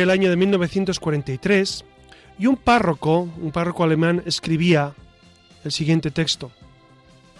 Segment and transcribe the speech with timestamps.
[0.00, 1.84] El año de 1943
[2.38, 4.94] y un párroco, un párroco alemán, escribía
[5.64, 6.50] el siguiente texto.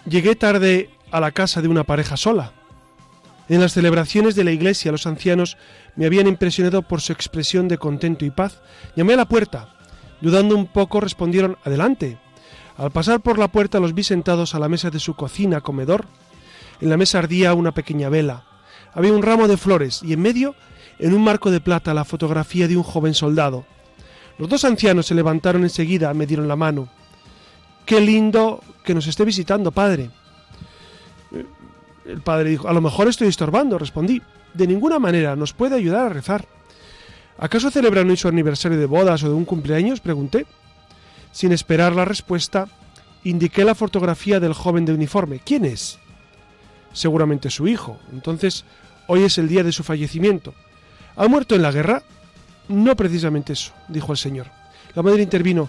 [0.06, 2.52] Llegué tarde a la casa de una pareja sola.
[3.48, 5.56] En las celebraciones de la iglesia los ancianos
[5.96, 8.60] me habían impresionado por su expresión de contento y paz.
[8.96, 9.74] Llamé a la puerta.
[10.20, 12.18] Dudando un poco respondieron Adelante.
[12.76, 16.06] Al pasar por la puerta los vi sentados a la mesa de su cocina, comedor.
[16.80, 18.44] En la mesa ardía una pequeña vela.
[18.94, 20.54] Había un ramo de flores y en medio
[21.02, 23.66] en un marco de plata la fotografía de un joven soldado.
[24.38, 26.88] Los dos ancianos se levantaron enseguida, me dieron la mano.
[27.84, 30.10] Qué lindo que nos esté visitando, padre.
[32.06, 34.22] El padre dijo, a lo mejor estoy estorbando, respondí.
[34.54, 36.46] De ninguna manera, nos puede ayudar a rezar.
[37.36, 40.00] ¿Acaso celebran hoy su aniversario de bodas o de un cumpleaños?
[40.00, 40.46] pregunté.
[41.32, 42.68] Sin esperar la respuesta,
[43.24, 45.40] indiqué la fotografía del joven de uniforme.
[45.44, 45.98] ¿Quién es?
[46.92, 47.98] Seguramente su hijo.
[48.12, 48.64] Entonces,
[49.08, 50.54] hoy es el día de su fallecimiento.
[51.16, 52.02] ¿Ha muerto en la guerra?
[52.68, 54.46] No precisamente eso, dijo el señor.
[54.94, 55.68] La madre intervino.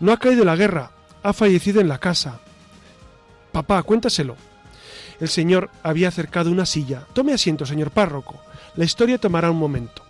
[0.00, 0.90] No ha caído en la guerra,
[1.22, 2.40] ha fallecido en la casa.
[3.52, 4.36] Papá, cuéntaselo.
[5.20, 7.06] El señor había acercado una silla.
[7.12, 8.40] Tome asiento, señor párroco.
[8.74, 10.02] La historia tomará un momento.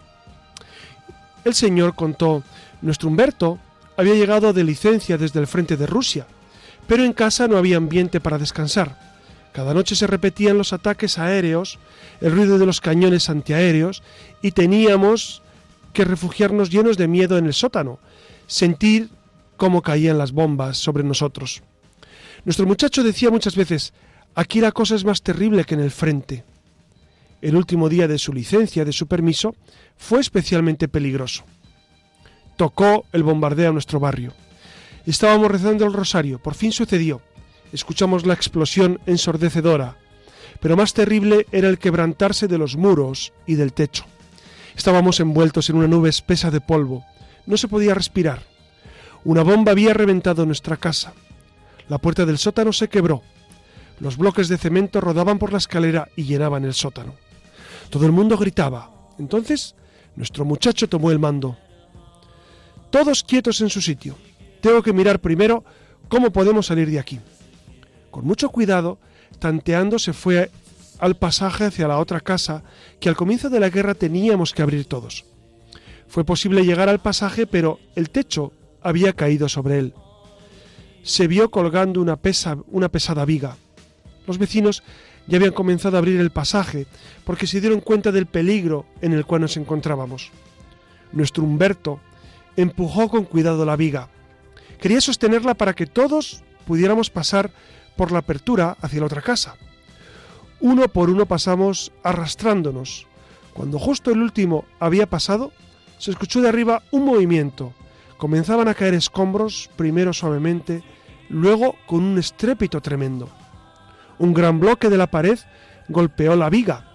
[1.45, 2.43] El señor contó,
[2.81, 3.59] nuestro Humberto
[3.99, 6.27] había llegado de licencia desde el frente de Rusia,
[6.87, 9.04] pero en casa no había ambiente para descansar.
[9.55, 11.79] Cada noche se repetían los ataques aéreos,
[12.21, 14.03] el ruido de los cañones antiaéreos
[14.43, 15.43] y teníamos
[15.93, 18.01] que refugiarnos llenos de miedo en el sótano,
[18.49, 19.11] sentir
[19.57, 21.63] cómo caían las bombas sobre nosotros.
[22.45, 23.93] Nuestro muchacho decía muchas veces,
[24.35, 26.43] aquí la cosa es más terrible que en el frente.
[27.41, 29.55] El último día de su licencia, de su permiso,
[29.97, 31.45] fue especialmente peligroso.
[32.57, 34.35] Tocó el bombardeo a nuestro barrio.
[35.07, 37.23] Estábamos rezando el rosario, por fin sucedió
[37.75, 39.97] escuchamos la explosión ensordecedora,
[40.61, 44.05] pero más terrible era el quebrantarse de los muros y del techo.
[44.77, 47.05] Estábamos envueltos en una nube espesa de polvo.
[47.47, 48.43] No se podía respirar.
[49.25, 51.15] Una bomba había reventado nuestra casa.
[51.89, 53.23] La puerta del sótano se quebró.
[53.99, 57.15] Los bloques de cemento rodaban por la escalera y llenaban el sótano.
[57.91, 58.91] Todo el mundo gritaba.
[59.19, 59.75] Entonces,
[60.15, 61.57] nuestro muchacho tomó el mando.
[62.91, 64.17] Todos quietos en su sitio.
[64.61, 65.65] Tengo que mirar primero
[66.09, 67.21] cómo podemos salir de aquí.
[68.15, 69.01] Con mucho cuidado,
[69.41, 70.53] tanteando se fue
[71.01, 72.63] al pasaje hacia la otra casa
[73.01, 75.25] que al comienzo de la guerra teníamos que abrir todos.
[76.07, 79.95] Fue posible llegar al pasaje, pero el techo había caído sobre él.
[81.03, 83.57] Se vio colgando una, pesa, una pesada viga.
[84.29, 84.85] Los vecinos
[85.27, 86.87] ya habían comenzado a abrir el pasaje
[87.25, 90.31] porque se dieron cuenta del peligro en el cual nos encontrábamos.
[91.11, 91.99] Nuestro Humberto
[92.57, 94.09] empujó con cuidado la viga.
[94.81, 97.51] Quería sostenerla para que todos pudiéramos pasar
[97.97, 99.57] por la apertura hacia la otra casa.
[100.61, 103.07] Uno por uno pasamos arrastrándonos.
[103.53, 105.53] Cuando justo el último había pasado,
[105.99, 107.73] se escuchó de arriba un movimiento.
[108.17, 110.83] Comenzaban a caer escombros, primero suavemente,
[111.29, 113.29] luego con un estrépito tremendo.
[114.19, 115.39] Un gran bloque de la pared
[115.89, 116.91] golpeó la viga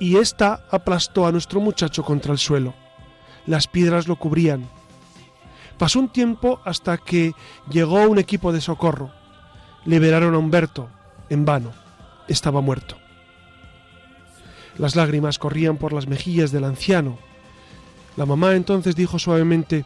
[0.00, 2.74] y ésta aplastó a nuestro muchacho contra el suelo.
[3.46, 4.68] Las piedras lo cubrían.
[5.78, 7.34] Pasó un tiempo hasta que
[7.70, 9.12] llegó un equipo de socorro
[9.84, 10.88] liberaron a Humberto.
[11.30, 11.72] En vano,
[12.28, 12.96] estaba muerto.
[14.76, 17.18] Las lágrimas corrían por las mejillas del anciano.
[18.16, 19.84] La mamá entonces dijo suavemente,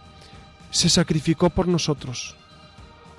[0.70, 2.36] se sacrificó por nosotros.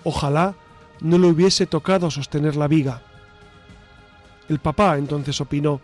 [0.03, 0.55] Ojalá
[1.01, 3.01] no le hubiese tocado sostener la viga.
[4.47, 5.79] El papá entonces opinó,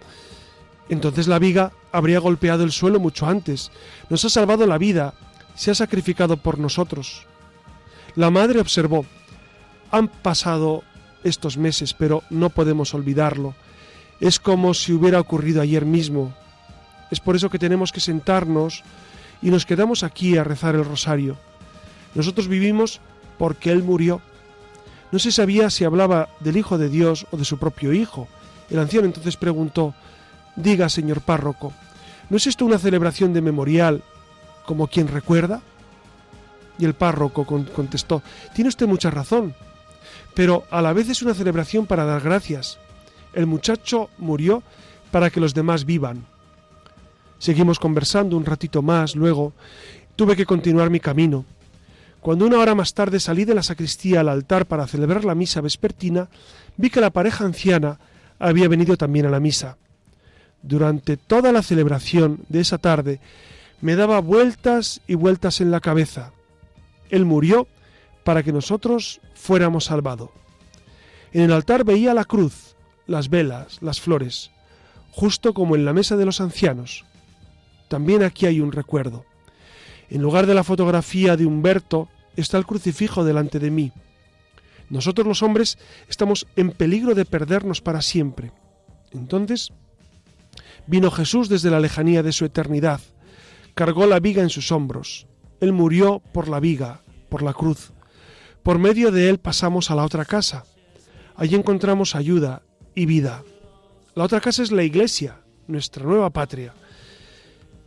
[0.90, 3.72] entonces la viga habría golpeado el suelo mucho antes.
[4.10, 5.14] Nos ha salvado la vida,
[5.56, 7.26] se ha sacrificado por nosotros.
[8.16, 9.06] La madre observó,
[9.92, 10.84] han pasado
[11.24, 13.56] estos meses, pero no podemos olvidarlo.
[14.20, 16.34] Es como si hubiera ocurrido ayer mismo.
[17.12, 18.84] Es por eso que tenemos que sentarnos
[19.42, 21.38] y nos quedamos aquí a rezar el rosario.
[22.14, 23.02] Nosotros vivimos
[23.38, 24.22] porque Él murió.
[25.12, 28.28] No se sabía si hablaba del Hijo de Dios o de su propio Hijo.
[28.70, 29.94] El anciano entonces preguntó,
[30.56, 31.74] Diga, señor párroco,
[32.30, 34.02] ¿no es esto una celebración de memorial
[34.66, 35.62] como quien recuerda?
[36.78, 38.22] Y el párroco contestó,
[38.54, 39.54] tiene usted mucha razón,
[40.36, 42.78] pero a la vez es una celebración para dar gracias.
[43.34, 44.62] El muchacho murió
[45.12, 46.26] para que los demás vivan.
[47.40, 49.54] Seguimos conversando un ratito más, luego
[50.16, 51.46] tuve que continuar mi camino.
[52.20, 55.62] Cuando una hora más tarde salí de la sacristía al altar para celebrar la misa
[55.62, 56.28] vespertina,
[56.76, 58.00] vi que la pareja anciana
[58.40, 59.78] había venido también a la misa.
[60.62, 63.20] Durante toda la celebración de esa tarde
[63.82, 66.32] me daba vueltas y vueltas en la cabeza.
[67.10, 67.68] Él murió
[68.26, 70.32] para que nosotros fuéramos salvados.
[71.32, 72.76] En el altar veía la cruz,
[73.06, 74.52] las velas, las flores,
[75.12, 77.06] justo como en la mesa de los ancianos.
[77.88, 79.26] También aquí hay un recuerdo.
[80.10, 83.92] En lugar de la fotografía de Humberto está el crucifijo delante de mí.
[84.90, 85.78] Nosotros los hombres
[86.10, 88.52] estamos en peligro de perdernos para siempre.
[89.12, 89.72] Entonces
[90.88, 93.02] vino Jesús desde la lejanía de su eternidad,
[93.76, 95.28] cargó la viga en sus hombros.
[95.60, 97.92] Él murió por la viga, por la cruz.
[98.66, 100.66] Por medio de él pasamos a la otra casa.
[101.36, 102.64] Allí encontramos ayuda
[102.96, 103.44] y vida.
[104.16, 106.74] La otra casa es la iglesia, nuestra nueva patria.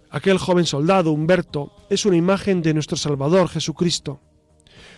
[0.08, 4.20] Aquel joven soldado, Humberto, es una imagen de nuestro Salvador Jesucristo.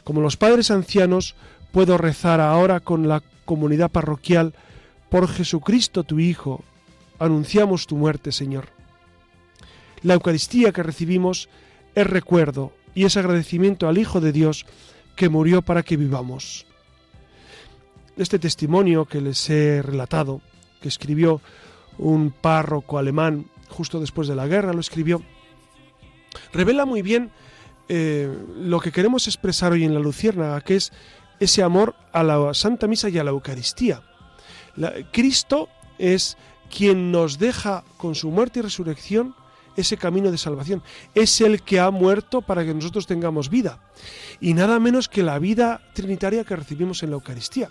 [0.05, 1.35] Como los padres ancianos,
[1.73, 4.53] puedo rezar ahora con la comunidad parroquial,
[5.09, 6.63] por Jesucristo tu Hijo,
[7.19, 8.67] anunciamos tu muerte, Señor.
[10.03, 11.49] La Eucaristía que recibimos
[11.95, 14.67] es recuerdo y es agradecimiento al Hijo de Dios
[15.17, 16.67] que murió para que vivamos.
[18.17, 20.41] Este testimonio que les he relatado,
[20.81, 21.41] que escribió
[21.99, 25.23] un párroco alemán justo después de la guerra, lo escribió,
[26.53, 27.31] revela muy bien
[27.89, 30.93] eh, lo que queremos expresar hoy en la Lucierna, que es
[31.41, 34.03] ese amor a la Santa Misa y a la Eucaristía.
[35.13, 35.69] Cristo
[35.99, 36.37] es
[36.75, 39.35] quien nos deja con su muerte y resurrección
[39.81, 40.83] ese camino de salvación.
[41.15, 43.81] Es el que ha muerto para que nosotros tengamos vida.
[44.41, 47.71] Y nada menos que la vida trinitaria que recibimos en la Eucaristía.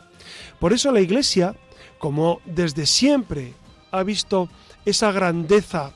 [0.60, 1.56] Por eso la Iglesia,
[1.98, 3.54] como desde siempre
[3.92, 4.50] ha visto
[4.86, 5.94] esa grandeza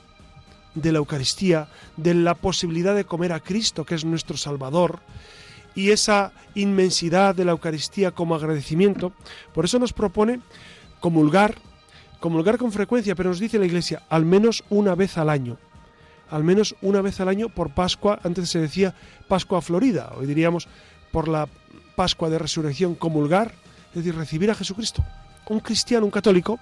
[0.74, 5.00] de la Eucaristía, de la posibilidad de comer a Cristo, que es nuestro Salvador,
[5.74, 9.12] y esa inmensidad de la Eucaristía como agradecimiento,
[9.52, 10.40] por eso nos propone
[11.00, 11.56] comulgar,
[12.20, 15.58] comulgar con frecuencia, pero nos dice la Iglesia, al menos una vez al año
[16.30, 18.94] al menos una vez al año por Pascua, antes se decía
[19.28, 20.68] Pascua Florida, hoy diríamos
[21.12, 21.48] por la
[21.96, 23.52] Pascua de Resurrección comulgar,
[23.90, 25.04] es decir, recibir a Jesucristo.
[25.48, 26.58] Un cristiano, un católico,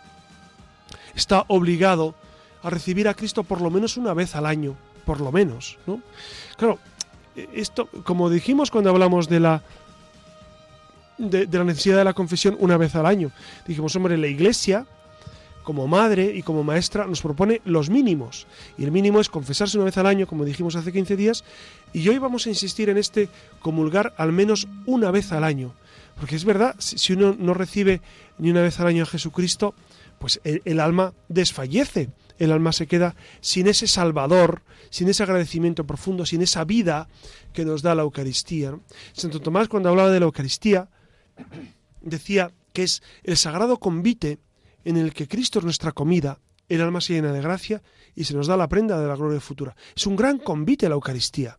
[1.14, 2.14] está obligado
[2.62, 6.00] a recibir a Cristo por lo menos una vez al año, por lo menos, ¿no?
[6.56, 6.78] Claro,
[7.34, 9.62] esto, como dijimos cuando hablamos de la
[11.18, 13.30] de, de la necesidad de la confesión una vez al año,
[13.66, 14.86] dijimos, hombre, la Iglesia
[15.62, 18.46] como madre y como maestra, nos propone los mínimos.
[18.78, 21.44] Y el mínimo es confesarse una vez al año, como dijimos hace 15 días,
[21.92, 23.28] y hoy vamos a insistir en este
[23.60, 25.74] comulgar al menos una vez al año.
[26.16, 28.00] Porque es verdad, si uno no recibe
[28.38, 29.74] ni una vez al año a Jesucristo,
[30.18, 36.26] pues el, alma desfallece, el alma se queda sin ese Salvador, sin ese agradecimiento profundo,
[36.26, 37.08] sin esa vida
[37.52, 38.78] que nos da la Eucaristía.
[39.14, 40.88] Santo Tomás cuando hablaba de la Eucaristía
[42.00, 44.38] decía que es el sagrado convite
[44.84, 47.82] en el que Cristo es nuestra comida, el alma se llena de gracia
[48.14, 49.76] y se nos da la prenda de la gloria futura.
[49.94, 51.58] Es un gran convite la Eucaristía,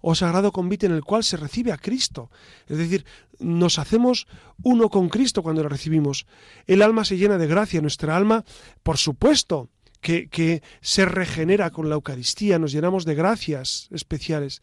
[0.00, 2.30] o sagrado convite en el cual se recibe a Cristo.
[2.66, 3.04] Es decir,
[3.38, 4.26] nos hacemos
[4.62, 6.26] uno con Cristo cuando la recibimos.
[6.66, 8.44] El alma se llena de gracia, nuestra alma,
[8.82, 14.60] por supuesto, que, que se regenera con la Eucaristía, nos llenamos de gracias especiales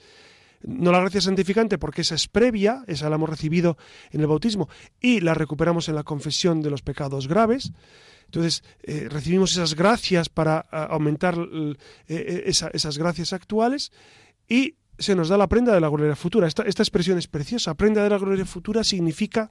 [0.61, 3.77] no la gracia santificante porque esa es previa, esa la hemos recibido
[4.11, 7.71] en el bautismo y la recuperamos en la confesión de los pecados graves.
[8.25, 11.35] Entonces eh, recibimos esas gracias para aumentar
[12.07, 13.91] eh, esas gracias actuales
[14.47, 16.47] y se nos da la prenda de la gloria futura.
[16.47, 17.73] Esta, esta expresión es preciosa.
[17.73, 19.49] Prenda de la gloria futura significa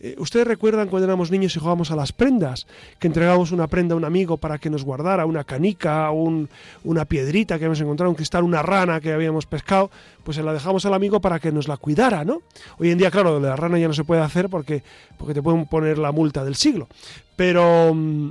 [0.00, 2.66] eh, Ustedes recuerdan cuando éramos niños y jugábamos a las prendas,
[2.98, 6.48] que entregábamos una prenda a un amigo para que nos guardara, una canica, un,
[6.84, 9.90] una piedrita que habíamos encontrado, un cristal, una rana que habíamos pescado,
[10.22, 12.42] pues se la dejamos al amigo para que nos la cuidara, ¿no?
[12.78, 14.82] Hoy en día, claro, la rana ya no se puede hacer porque,
[15.16, 16.88] porque te pueden poner la multa del siglo.
[17.34, 18.30] Pero mm,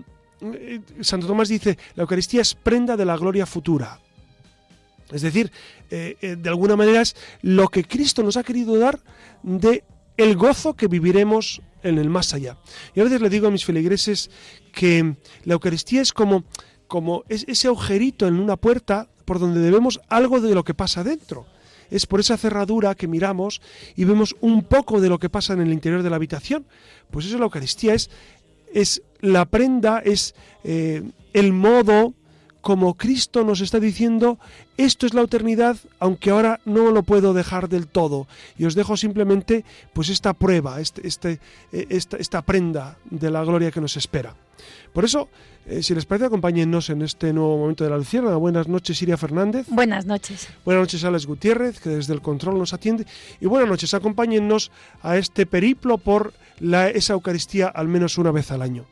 [0.54, 4.00] eh, Santo Tomás dice, la Eucaristía es prenda de la gloria futura.
[5.12, 5.52] Es decir,
[5.90, 9.00] eh, de alguna manera es lo que Cristo nos ha querido dar
[9.42, 9.84] de
[10.18, 12.58] el gozo que viviremos en el más allá.
[12.96, 14.30] Y a veces le digo a mis feligreses
[14.74, 16.44] que la Eucaristía es como,
[16.88, 21.46] como ese agujerito en una puerta por donde debemos algo de lo que pasa dentro.
[21.90, 23.62] Es por esa cerradura que miramos
[23.96, 26.66] y vemos un poco de lo que pasa en el interior de la habitación.
[27.12, 28.10] Pues eso es la Eucaristía, es,
[28.74, 32.14] es la prenda, es eh, el modo
[32.62, 34.40] como Cristo nos está diciendo,
[34.78, 38.28] esto es la eternidad, aunque ahora no lo puedo dejar del todo.
[38.58, 41.40] Y os dejo simplemente pues esta prueba, este, este,
[41.72, 44.36] eh, esta, esta prenda de la gloria que nos espera.
[44.94, 45.30] Por eso,
[45.68, 48.36] eh, si les parece, acompáñennos en este nuevo momento de la Lucierna.
[48.36, 49.68] Buenas noches, Siria Fernández.
[49.70, 50.48] Buenas noches.
[50.64, 53.06] Buenas noches, Alex Gutiérrez, que desde el control nos atiende.
[53.42, 54.72] Y buenas noches, acompáñennos
[55.02, 58.86] a este periplo por la, esa Eucaristía al menos una vez al año.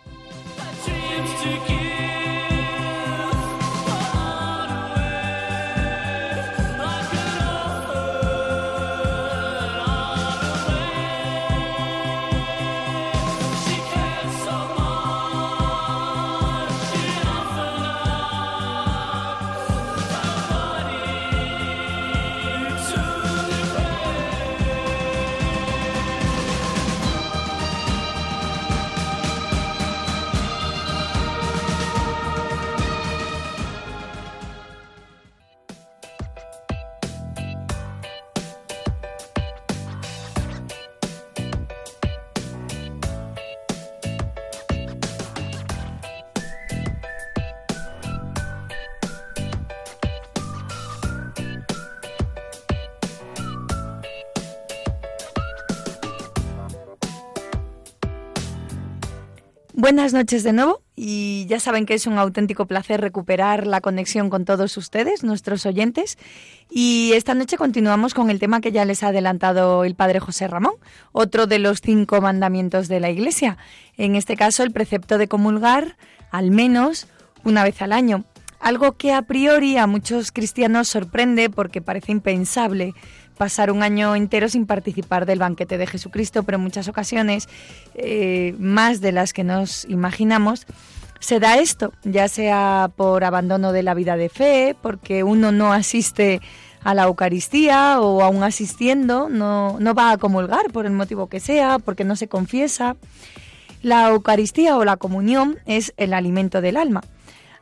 [59.85, 64.31] Buenas noches de nuevo y ya saben que es un auténtico placer recuperar la conexión
[64.31, 66.17] con todos ustedes, nuestros oyentes.
[66.71, 70.47] Y esta noche continuamos con el tema que ya les ha adelantado el Padre José
[70.47, 70.73] Ramón,
[71.11, 73.59] otro de los cinco mandamientos de la Iglesia.
[73.95, 75.97] En este caso, el precepto de comulgar
[76.31, 77.05] al menos
[77.43, 78.25] una vez al año.
[78.59, 82.95] Algo que a priori a muchos cristianos sorprende porque parece impensable
[83.37, 87.47] pasar un año entero sin participar del banquete de Jesucristo, pero en muchas ocasiones,
[87.93, 90.65] eh, más de las que nos imaginamos,
[91.19, 95.73] se da esto, ya sea por abandono de la vida de fe, porque uno no
[95.73, 96.41] asiste
[96.83, 101.39] a la Eucaristía o aún asistiendo, no, no va a comulgar por el motivo que
[101.39, 102.95] sea, porque no se confiesa.
[103.81, 107.01] La Eucaristía o la comunión es el alimento del alma.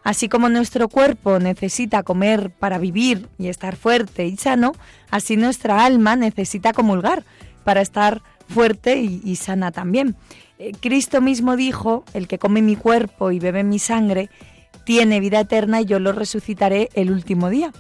[0.04, 4.74] Así como nuestro cuerpo necesita comer para vivir y estar fuerte y sano,
[5.10, 7.24] así nuestra alma necesita comulgar
[7.64, 10.16] para estar fuerte y, sana también.
[10.60, 14.30] Eh, Cristo mismo dijo, el que come mi cuerpo y bebe mi sangre,
[14.86, 17.72] tiene vida eterna y yo lo resucitaré el último día.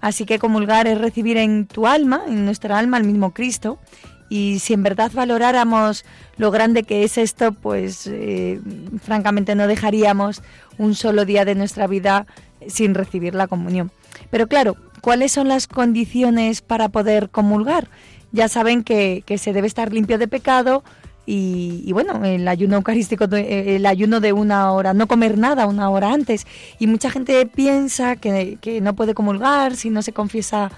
[0.00, 3.80] Así que comulgar es recibir en tu alma, en nuestra alma, al mismo Cristo.
[4.28, 6.04] Y si en verdad valoráramos
[6.36, 8.60] lo grande que es esto, pues eh,
[9.02, 10.42] francamente no dejaríamos
[10.78, 12.26] un solo día de nuestra vida
[12.66, 13.90] sin recibir la comunión.
[14.30, 17.88] Pero claro, ¿cuáles son las condiciones para poder comulgar?
[18.32, 20.82] Ya saben que, se debe estar limpio de pecado
[21.28, 26.12] y, bueno, el ayuno eucarístico, el ayuno de una hora, no comer nada una hora
[26.12, 26.46] antes.
[26.78, 30.70] Y mucha gente piensa que, que no puede comulgar si no se confiesa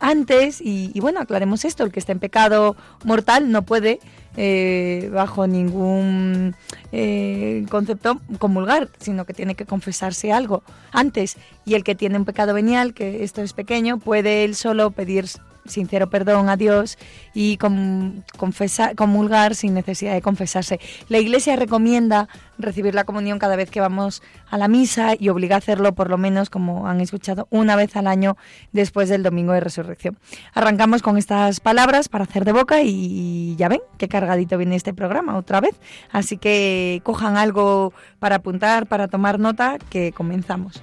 [0.00, 0.60] antes.
[0.60, 4.00] Y, y, bueno, aclaremos esto, el que está en pecado mortal no puede
[4.36, 6.54] eh, bajo ningún
[6.92, 11.36] eh, concepto comulgar, sino que tiene que confesarse algo antes.
[11.64, 15.26] Y el que tiene un pecado venial, que esto es pequeño, puede él solo pedir
[15.66, 16.98] sincero perdón a Dios
[17.34, 20.80] y confesar, comulgar sin necesidad de confesarse.
[21.08, 25.56] La Iglesia recomienda recibir la comunión cada vez que vamos a la misa y obliga
[25.56, 28.36] a hacerlo por lo menos, como han escuchado, una vez al año
[28.72, 30.18] después del Domingo de Resurrección.
[30.54, 34.94] Arrancamos con estas palabras para hacer de boca y ya ven qué cargadito viene este
[34.94, 35.74] programa otra vez.
[36.10, 40.82] Así que cojan algo para apuntar, para tomar nota, que comenzamos.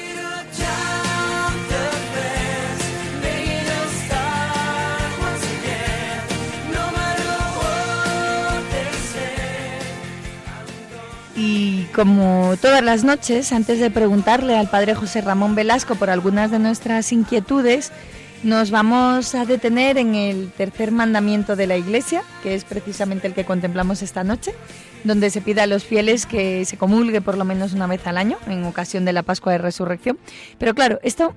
[11.43, 16.51] Y como todas las noches, antes de preguntarle al padre José Ramón Velasco por algunas
[16.51, 17.91] de nuestras inquietudes,
[18.43, 23.35] Nos vamos a detener en el tercer mandamiento de la Iglesia, que es precisamente el
[23.35, 24.51] que contemplamos esta noche,
[25.03, 28.17] donde se pide a los fieles que se comulgue por lo menos una vez al
[28.17, 30.17] año, en ocasión de la Pascua de Resurrección.
[30.57, 31.35] Pero claro, esto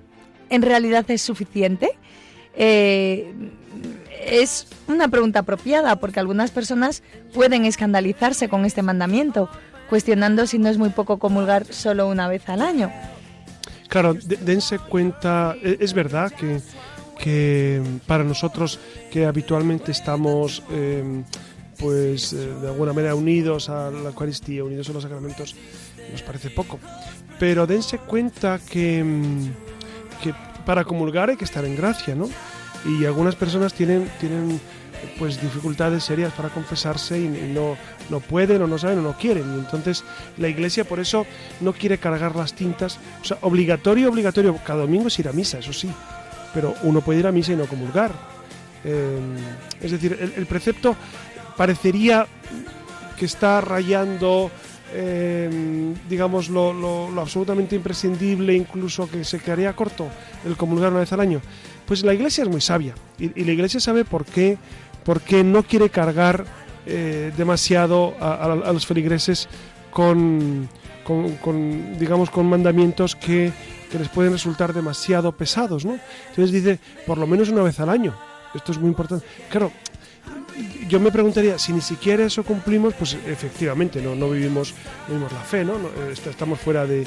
[0.49, 1.91] en realidad es suficiente.
[2.57, 3.35] Eh,
[4.27, 7.03] es una pregunta apropiada porque algunas personas
[7.35, 9.51] pueden escandalizarse con este mandamiento,
[9.95, 12.91] cuestionando si no es muy poco comulgar solo una vez al año.
[13.87, 16.61] Claro, dense cuenta, e, es verdad que,
[17.17, 18.81] que para nosotros
[19.13, 21.23] que habitualmente estamos em,
[21.79, 25.55] pues eh, de alguna manera unidos a la Eucaristía, unidos a los sacramentos,
[26.11, 26.81] nos parece poco.
[27.39, 29.53] Pero dense cuenta que, em,
[30.21, 30.35] que
[30.67, 32.29] para comulgar hay que estar en gracia, ¿no?
[32.85, 34.61] y algunas personas tienen, tienen
[35.19, 37.77] pues dificultades serias para confesarse y, no,
[38.11, 39.55] no pueden o no saben o no quieren.
[39.55, 40.05] Y entonces
[40.39, 41.27] la iglesia por eso
[41.61, 42.99] no quiere cargar las tintas.
[43.23, 45.91] O sea, obligatorio, obligatorio, cada domingo es ir a misa, eso sí.
[46.53, 48.13] Pero uno puede ir a misa y no comulgar.
[48.85, 49.19] Eh,
[49.81, 50.95] es decir, el, precepto
[51.57, 52.27] parecería
[53.19, 54.51] que está rayando,
[54.97, 55.51] eh,
[56.09, 60.07] digamos, lo, absolutamente imprescindible, incluso que se quedaría corto
[60.47, 61.41] el comulgar una vez al año.
[61.85, 64.57] Pues la iglesia es muy sabia y, la iglesia sabe por qué,
[65.05, 66.45] por qué no quiere cargar
[66.87, 69.49] eh, demasiado a, los feligreses
[69.91, 70.69] con,
[71.03, 73.53] con, digamos, con mandamientos que,
[73.91, 75.99] que, les pueden resultar demasiado pesados, ¿no?
[76.29, 78.15] Entonces dice, por lo menos una vez al año.
[78.55, 79.27] Esto es muy importante.
[79.51, 79.73] Claro,
[80.89, 84.75] yo me preguntaría, si ni siquiera eso cumplimos, pues efectivamente no, no, vivimos,
[85.09, 85.75] vivimos la fe, ¿no?
[86.11, 87.07] Estamos fuera de,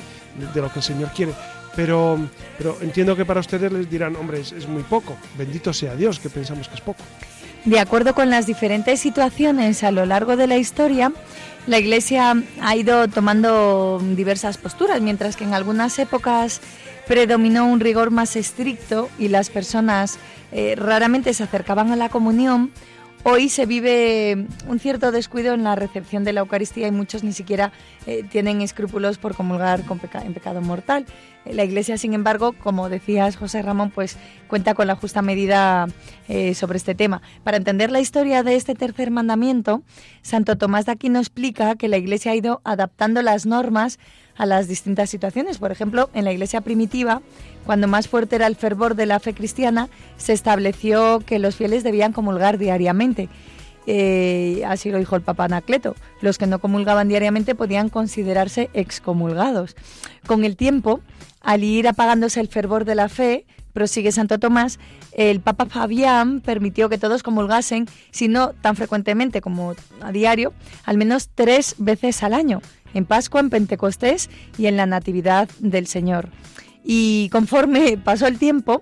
[0.53, 1.33] de, lo que el Señor quiere.
[1.75, 2.17] Pero,
[2.57, 5.15] pero entiendo que para ustedes les dirán, hombre, es, muy poco.
[5.37, 7.03] Bendito sea Dios, que pensamos que es poco.
[7.65, 11.11] De acuerdo con las diferentes situaciones a lo largo de la historia,
[11.67, 16.61] la Iglesia ha ido tomando diversas posturas, mientras que en algunas épocas
[17.07, 20.17] predominó un rigor más estricto y las personas
[20.51, 22.71] eh, raramente se acercaban a la comunión,
[23.23, 27.33] Hoy se vive un cierto descuido en la recepción de la Eucaristía y muchos ni
[27.33, 27.73] siquiera
[28.05, 31.05] eh, tienen escrúpulos por comulgar con en pecado mortal.
[31.43, 35.87] Eh, la Iglesia, sin embargo, como decías José Ramón, pues cuenta con la justa medida
[36.29, 37.21] eh, sobre este tema.
[37.43, 39.81] Para entender la historia de este tercer mandamiento,
[40.21, 43.99] Santo Tomás de Aquino explica que la Iglesia ha ido adaptando las normas
[44.37, 45.57] a las distintas situaciones.
[45.57, 47.21] Por ejemplo, en la Iglesia primitiva,
[47.65, 51.83] cuando más fuerte era el fervor de la fe cristiana, se estableció que los fieles
[51.83, 53.29] debían comulgar diariamente.
[53.89, 55.95] Eh, así lo dijo el Papa Anacleto.
[56.21, 59.75] Los que no comulgaban diariamente podían considerarse excomulgados.
[60.27, 60.99] Con el tiempo,
[61.41, 64.79] al ir apagándose el fervor de la fe, prosigue Santo Tomás,
[65.11, 70.51] el Papa Fabián permitió que todos comulgasen, si no tan frecuentemente como a diario,
[70.83, 72.61] al menos tres veces al año
[72.93, 76.29] en Pascua, en Pentecostés y en la Natividad del Señor.
[76.83, 78.81] Y conforme pasó el tiempo,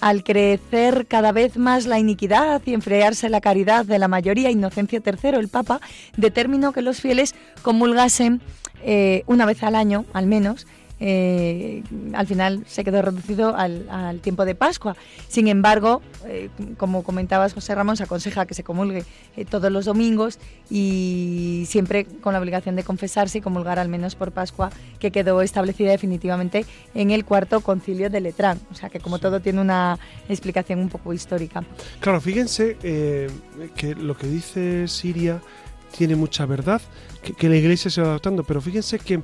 [0.00, 5.00] al crecer cada vez más la iniquidad y enfriarse la caridad de la mayoría, Inocencio
[5.04, 5.80] III, el Papa,
[6.16, 8.40] determinó que los fieles comulgasen
[8.82, 10.66] eh, una vez al año, al menos,
[11.04, 11.82] eh,
[12.14, 14.94] al final se quedó reducido al, tiempo de Pascua.
[15.26, 19.04] Sin embargo, eh, como comentabas, José Ramón, se aconseja que se comulgue
[19.36, 20.38] eh, todos los domingos
[20.70, 25.42] y siempre con la obligación de confesarse y comulgar al menos por Pascua, que quedó
[25.42, 28.60] establecida definitivamente en el cuarto concilio de Letrán.
[28.70, 31.64] O sea que como todo tiene una explicación un poco histórica.
[31.98, 32.76] Claro, fíjense
[33.74, 35.40] que lo que dice Siria
[35.96, 36.80] tiene mucha verdad,
[37.24, 39.20] que, que la Iglesia se va adaptando, pero fíjense que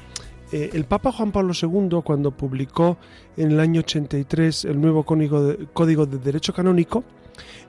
[0.51, 2.97] eh, el Papa Juan Pablo II, cuando publicó
[3.37, 7.05] en el año 83 el nuevo Código de, Código de Derecho Canónico,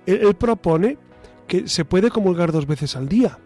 [0.05, 0.97] él, propone
[1.47, 3.37] que se puede comulgar dos veces al día.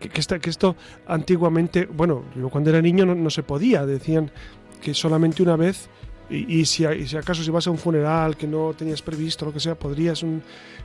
[0.00, 0.74] Que, que, esto
[1.06, 4.32] antiguamente, bueno, cuando era niño no, se podía, decían
[4.80, 5.88] que solamente una vez,
[6.28, 9.60] y, si, si, acaso si vas a un funeral que no tenías previsto, lo que
[9.60, 10.42] sea, podrías, un,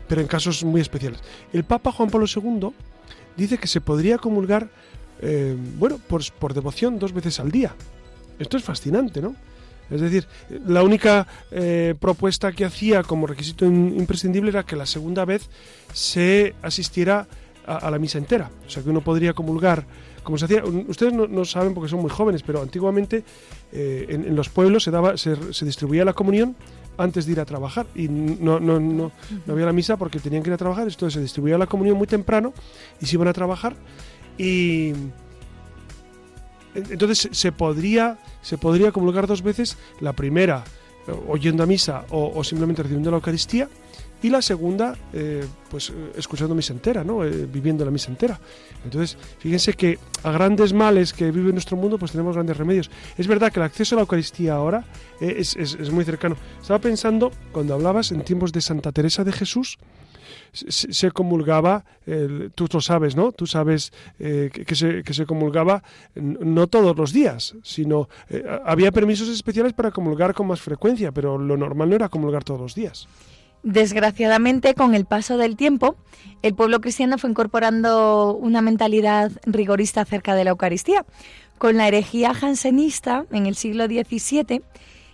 [0.08, 1.24] pero en casos muy especiales.
[1.52, 2.70] El Papa Juan Pablo II
[3.36, 4.70] dice que se podría comulgar
[5.22, 7.76] eh, bueno, por, por devoción dos veces al día.
[8.40, 9.36] Esto es fascinante, ¿no?
[9.90, 10.28] Es decir,
[10.66, 15.50] la única eh, propuesta que hacía como requisito imprescindible era que la segunda vez
[15.94, 17.28] se asistiera
[17.66, 18.50] a, la misa entera.
[18.66, 19.86] O sea, que uno podría comulgar,
[20.24, 20.64] como se hacía.
[20.66, 23.24] Ustedes no, saben porque son muy jóvenes, pero antiguamente
[23.72, 26.56] eh, en, los pueblos se, daba, se, distribuía la comunión
[26.98, 29.12] antes de ir a trabajar y no, no, no,
[29.46, 30.88] no había la misa porque tenían que ir a trabajar.
[30.88, 32.54] Entonces se distribuía la comunión muy temprano
[33.00, 33.76] y se iban a trabajar
[34.38, 34.93] y
[36.78, 40.63] entonces se podría, se podría comulgar dos veces, la primera
[41.08, 43.67] eh, oyendo a misa o, simplemente recibiendo la Eucaristía,
[44.19, 47.19] y la segunda, eh, pues escuchando misa entera, ¿no?
[47.19, 48.39] viviendo la misa entera.
[48.84, 52.89] Entonces, fíjense que a grandes males que vive nuestro mundo, pues tenemos grandes remedios.
[53.15, 54.86] Es verdad que el acceso a la Eucaristía ahora
[55.19, 56.36] es, es muy cercano.
[56.60, 59.78] Estaba pensando, cuando hablabas en tiempos de Santa Teresa de Jesús,
[60.67, 61.86] se, comulgaba,
[62.56, 63.32] tú lo sabes, ¿no?
[63.32, 65.84] Tú sabes eh, que, se, que, se, comulgaba
[66.15, 71.38] no todos los días, sino eh, había permisos especiales para comulgar con más frecuencia, pero
[71.38, 73.08] lo normal no era comulgar todos los días.
[73.63, 75.96] Desgraciadamente, con el paso del tiempo,
[76.41, 81.06] el pueblo cristiano fue incorporando una mentalidad rigorista acerca de la Eucaristía.
[81.58, 84.62] Con la herejía jansenista en el siglo XVII,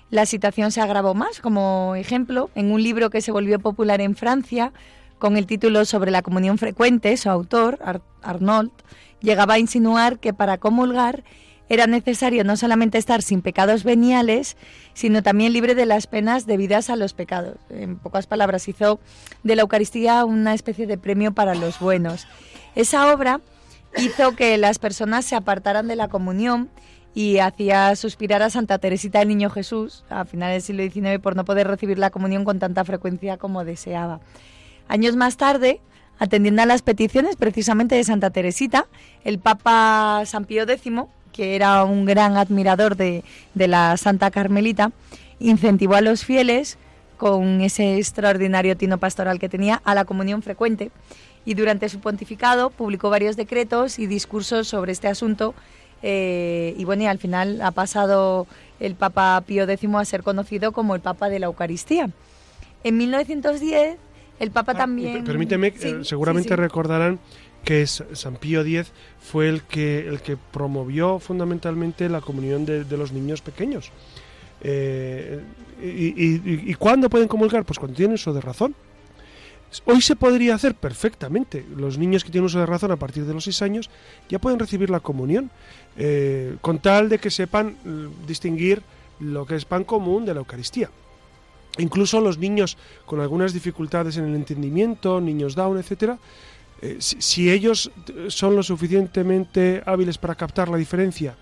[0.09, 1.39] la situación se agravó más.
[1.39, 4.73] Como ejemplo, en un libro que se volvió popular en Francia,
[5.19, 7.79] con el título Sobre la comunión frecuente, su autor,
[8.21, 8.71] Arnold,
[9.21, 11.23] llegaba a insinuar que para comulgar
[11.69, 14.57] era necesario no solamente estar sin pecados veniales,
[14.93, 17.57] sino también libre de las penas debidas a los pecados.
[17.69, 18.99] En pocas palabras, hizo
[19.43, 22.27] de la Eucaristía una especie de premio para los buenos.
[22.75, 23.39] Esa obra
[23.97, 26.69] hizo que las personas se apartaran de la comunión
[27.15, 31.35] y hacía suspirar a Santa Teresita del Niño Jesús a finales del siglo XIX por
[31.35, 34.19] no poder recibir la comunión con tanta frecuencia como deseaba.
[34.87, 35.79] Años más tarde,
[36.19, 38.87] atendiendo a las peticiones precisamente de Santa Teresita,
[39.23, 40.93] el Papa San Pío X,
[41.31, 43.23] que era un gran admirador de,
[43.55, 44.91] la Santa Carmelita,
[45.39, 46.77] incentivó a los fieles,
[47.17, 50.91] con ese extraordinario tino pastoral que tenía, a la comunión frecuente.
[51.45, 55.53] Y durante su pontificado publicó varios decretos y discursos sobre este asunto.
[56.01, 58.47] Eh, y bueno, y al final ha pasado
[58.79, 62.09] el Papa Pío X a ser conocido como el Papa de la Eucaristía.
[62.83, 63.97] En 1910
[64.39, 65.23] el Papa ah, también.
[65.23, 67.19] Permíteme, eh, seguramente recordarán
[67.63, 68.91] que San Pío X
[69.21, 73.91] fue el que, el que promovió fundamentalmente la comunión de, los niños pequeños.
[74.61, 75.41] Eh,
[75.81, 77.65] y, y, cuándo pueden comulgar?
[77.65, 78.75] Pues cuando tienen uso de razón.
[79.85, 81.65] Hoy se podría hacer perfectamente.
[81.75, 83.89] Los niños que tienen uso de razón a partir de los 6 años
[84.29, 85.49] ya pueden recibir la comunión,
[85.97, 87.75] eh, con tal de que sepan
[88.27, 88.83] distinguir
[89.19, 90.89] lo que es pan común de la Eucaristía.
[91.77, 96.19] Incluso los niños con algunas dificultades en el entendimiento, niños down, etcétera,
[96.81, 97.91] eh, si, ellos
[98.27, 101.35] son lo suficientemente hábiles para captar la diferencia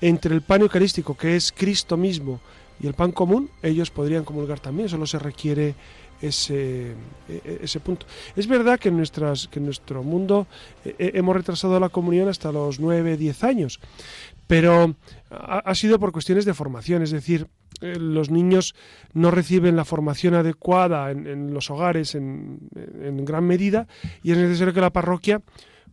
[0.00, 2.40] entre el pan eucarístico, que es Cristo mismo,
[2.80, 4.88] y el pan común, ellos podrían comulgar también.
[4.88, 5.74] Solo se requiere
[6.20, 6.94] ese, e,
[7.28, 8.06] e, ese punto.
[8.36, 10.46] Es verdad que en, nuestras, que en nuestro mundo
[10.84, 13.80] eh, eh, hemos retrasado la comunión hasta los 9, 10 años,
[14.46, 14.94] pero
[15.30, 17.48] ha, sido por cuestiones de formación, es decir, eh,
[17.80, 18.74] los niños
[19.12, 22.58] no reciben la formación adecuada en, los hogares en,
[23.24, 23.86] gran medida
[24.22, 25.42] y es necesario que la parroquia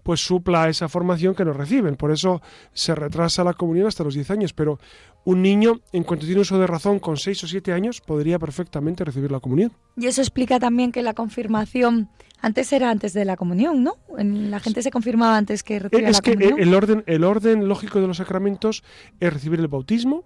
[0.03, 1.95] pues supla esa formación que no reciben.
[1.95, 2.39] Por eso
[2.73, 4.79] se retrasa la comunión hasta los 10 años, pero
[5.23, 9.03] un niño, en cuanto tiene uso de razón, con 6 o 7 años, podría perfectamente
[9.03, 9.73] recibir la comunión.
[9.97, 13.95] Y eso explica también que la confirmación antes era antes de la comunión, ¿no?
[14.15, 16.49] La gente se confirmaba antes que recibía la comunión.
[16.51, 18.83] Es que el orden, el orden lógico de los sacramentos
[19.19, 20.23] es recibir el bautismo,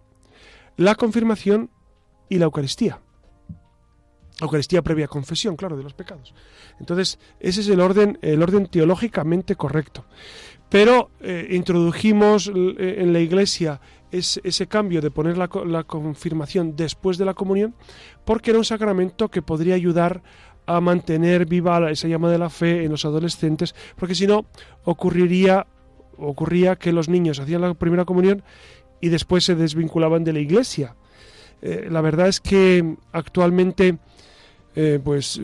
[0.80, 1.70] la confirmación
[2.30, 3.02] y la Eucaristía.
[4.40, 6.34] Eucaristía previa confesión, claro, de los pecados.
[6.80, 10.06] Entonces, ese es el orden, el orden teológicamente correcto.
[10.70, 17.18] Pero eh, introdujimos eh, en la Iglesia ese, cambio de poner la, la, confirmación después
[17.18, 17.76] de la comunión,
[18.24, 20.24] porque era un sacramento que podría ayudar
[20.66, 24.46] a mantener viva esa llama de la fe en los adolescentes, porque si no
[24.86, 25.68] ocurriría
[26.20, 28.44] ocurría que los niños hacían la primera comunión
[29.02, 30.96] y después se desvinculaban de la Iglesia.
[31.62, 33.98] Eh, la verdad es que actualmente
[34.76, 35.42] eh, pues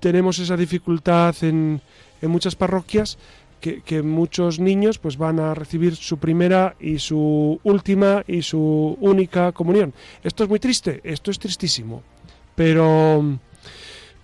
[0.00, 1.80] tenemos esa dificultad en,
[2.20, 3.18] en muchas parroquias
[3.62, 9.52] que, muchos niños pues van a recibir su primera y su última y su única
[9.52, 9.94] comunión.
[10.24, 12.02] Esto es muy triste, esto es tristísimo,
[12.56, 13.38] pero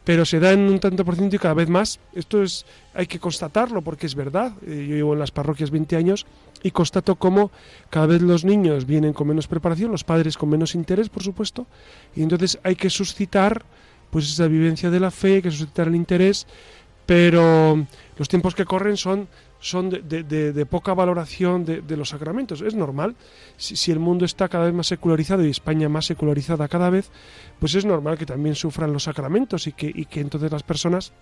[0.08, 2.00] pero se da en un tanto por ciento y cada vez más.
[2.14, 4.54] Esto es hay que constatarlo porque es verdad.
[4.66, 6.24] Eh, yo llevo en las parroquias 20 años
[6.62, 7.50] y constato cómo
[7.90, 11.66] cada vez los niños vienen con menos preparación, los padres con menos interés, por supuesto,
[12.16, 13.66] y entonces hay que suscitar
[14.08, 16.46] pues esa vivencia de la fe, hay que suscitar el interés,
[17.04, 19.28] pero los tiempos que corren son,
[19.60, 22.60] son de, poca valoración de, los sacramentos.
[22.60, 23.16] Es normal,
[23.56, 27.10] si, el mundo está cada vez más secularizado y España más secularizada cada vez,
[27.58, 31.12] pues es normal que también sufran los sacramentos y que, y que entonces las personas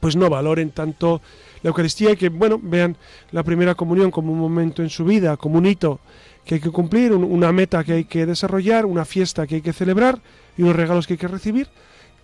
[0.00, 1.20] pues no valoren tanto
[1.62, 2.96] la Eucaristía y que, bueno, vean
[3.30, 6.00] la primera comunión como un momento en su vida, como un hito
[6.44, 9.72] que hay que cumplir, una meta que hay que desarrollar, una fiesta que hay que
[9.72, 10.20] celebrar
[10.56, 11.68] y unos regalos que hay que recibir.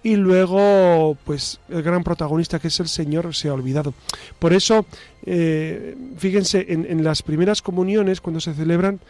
[0.09, 3.93] Y luego, pues el gran protagonista que es el Señor se ha olvidado.
[4.39, 4.87] Por eso,
[5.27, 9.01] eh, fíjense, en, las primeras comuniones, cuando se celebran,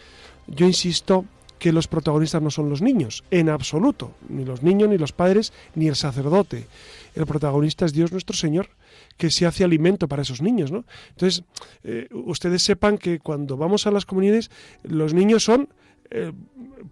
[0.49, 1.25] yo insisto
[1.61, 5.53] que los protagonistas no son los niños, en absoluto, ni los niños, ni los padres,
[5.77, 6.67] ni el sacerdote.
[7.15, 8.69] El protagonista es Dios nuestro Señor,
[9.17, 10.85] que se hace alimento para esos niños, ¿no?
[11.11, 11.45] Entonces,
[11.85, 14.51] eh, ustedes sepan que cuando vamos a las comuniones,
[14.83, 15.69] los niños son,
[16.11, 16.33] eh,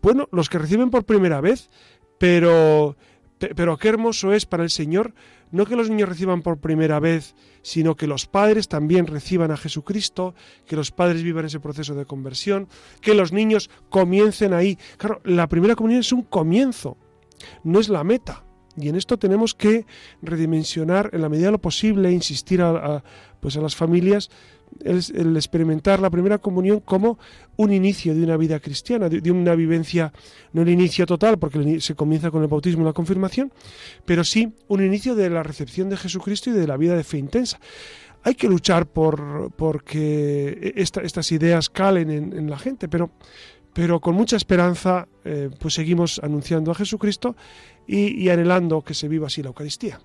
[0.00, 1.70] bueno, los que reciben por primera vez,
[2.18, 2.96] pero,
[3.38, 5.14] pero qué hermoso es para el Señor
[5.50, 9.56] no que los niños reciban por primera vez, sino que los padres también reciban a
[9.56, 10.34] Jesucristo,
[10.66, 12.68] que los padres vivan ese proceso de conversión,
[13.00, 14.78] que los niños comiencen ahí.
[14.96, 16.96] Claro, la primera comunión es un comienzo,
[17.64, 18.44] no es la meta.
[18.78, 19.86] Y en esto tenemos que
[20.20, 23.02] redimensionar en la medida de lo posible, insistir a,
[23.40, 24.30] pues a las familias
[24.84, 27.18] el, experimentar la primera comunión como
[27.56, 30.12] un inicio de una vida cristiana, de, una vivencia,
[30.52, 33.52] no el inicio total, porque se comienza con el bautismo y la confirmación,
[34.04, 37.18] pero sí un inicio de la recepción de Jesucristo y de la vida de fe
[37.18, 37.58] intensa.
[38.22, 43.10] Hay que luchar por porque estas ideas calen en, la gente, pero,
[43.72, 47.36] pero con mucha esperanza eh, pues seguimos anunciando a Jesucristo
[47.86, 50.00] y anhelando que se viva así la Eucaristía.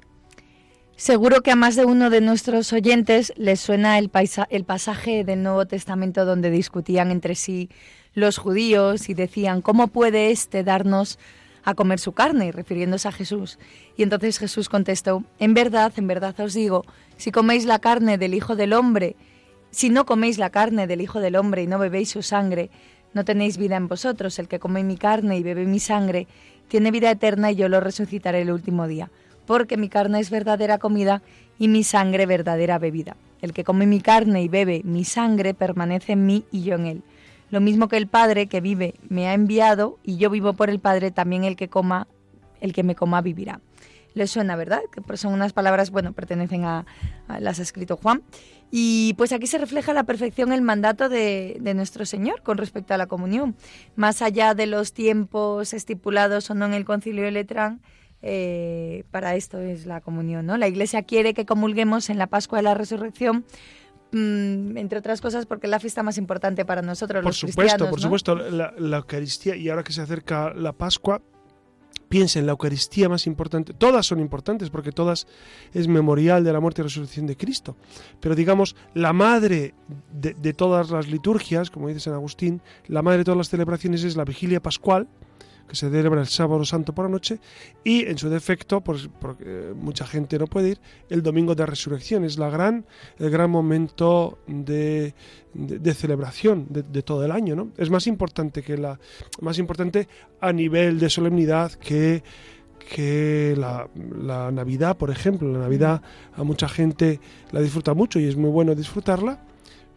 [1.01, 4.11] Seguro que a más de uno de nuestros oyentes les suena el,
[4.51, 7.71] el pasaje del Nuevo Testamento donde discutían entre sí
[8.13, 11.17] los judíos y decían, ¿cómo puede éste darnos
[11.63, 12.51] a comer su carne?
[12.51, 13.57] refiriéndose a Jesús.
[13.97, 16.85] Y entonces Jesús contestó, en verdad, en verdad os digo,
[17.17, 19.15] si coméis la carne del Hijo del Hombre,
[19.71, 22.69] si no coméis la carne del Hijo del Hombre y no bebéis su sangre,
[23.15, 24.37] no tenéis vida en vosotros.
[24.37, 26.27] El que come mi carne y bebe mi sangre,
[26.67, 29.09] tiene vida eterna y yo lo resucitaré el último día
[29.51, 31.21] porque mi carne es verdadera comida
[31.59, 33.17] y mi sangre verdadera bebida.
[33.41, 36.85] El que come mi carne y bebe mi sangre permanece en mí y yo en
[36.85, 37.03] él.
[37.49, 40.79] Lo mismo que el Padre que vive me ha enviado y yo vivo por el
[40.79, 42.07] Padre, también el que coma,
[42.61, 43.59] el que me coma vivirá.
[44.13, 44.83] Le suena, ¿verdad?
[44.89, 46.85] Que son unas palabras, bueno, pertenecen a,
[47.37, 48.23] las ha escrito Juan.
[48.71, 52.93] Y pues aquí se refleja la perfección el mandato de, de, nuestro Señor con respecto
[52.93, 53.57] a la comunión.
[53.97, 57.81] Más allá de los tiempos estipulados o no en el concilio de Letrán,
[58.21, 60.57] eh, para esto es la comunión, ¿no?
[60.57, 63.45] La Iglesia quiere que comulguemos en la Pascua de la Resurrección,
[64.11, 67.61] mm, entre otras cosas porque es la fiesta más importante para nosotros, por los supuesto,
[67.61, 67.89] cristianos.
[67.89, 71.21] Por supuesto, la, la Eucaristía, y ahora que se acerca la Pascua,
[72.09, 75.27] piensen, la Eucaristía más importante, todas son importantes porque todas
[75.73, 77.77] es memorial de la muerte y resurrección de Cristo,
[78.19, 79.73] pero digamos, la madre
[80.11, 84.03] de, de todas las liturgias, como dice San Agustín, la madre de todas las celebraciones
[84.03, 85.07] es la vigilia pascual,
[85.67, 87.39] que se celebra el sábado santo por la noche,
[87.83, 92.23] y en su defecto, pues, porque mucha gente no puede ir, el domingo de resurrección.
[92.23, 92.85] Es la gran,
[93.19, 95.13] el gran momento de,
[95.53, 97.55] de, celebración de, todo el año.
[97.55, 97.71] ¿no?
[97.77, 98.99] Es más importante que la,
[99.41, 100.07] más importante
[100.39, 102.23] a nivel de solemnidad que
[102.89, 105.49] que la, la, Navidad, por ejemplo.
[105.51, 106.01] La Navidad
[106.33, 107.19] a mucha gente
[107.51, 109.43] la disfruta mucho y es muy bueno disfrutarla,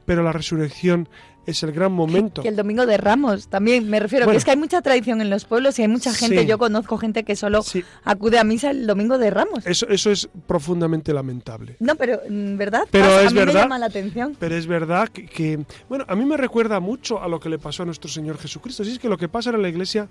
[0.05, 1.09] pero la resurrección
[1.47, 2.43] es el gran momento.
[2.43, 5.31] Que el domingo de Ramos también, me refiero, que es que hay mucha tradición en
[5.31, 7.65] los pueblos y hay mucha gente, yo conozco gente que solo
[8.05, 9.67] acude a misa el domingo de Ramos.
[9.67, 11.77] Eso, eso es profundamente lamentable.
[11.81, 12.83] No, pero, mm, ¿verdad?
[12.91, 14.37] Pero es a mí verdad, me llama la atención.
[14.39, 17.83] Pero es verdad que, bueno, a mí me recuerda mucho a lo que le pasó
[17.83, 18.85] a nuestro Señor Jesucristo.
[18.85, 20.09] Si es que lo que pasa en la iglesia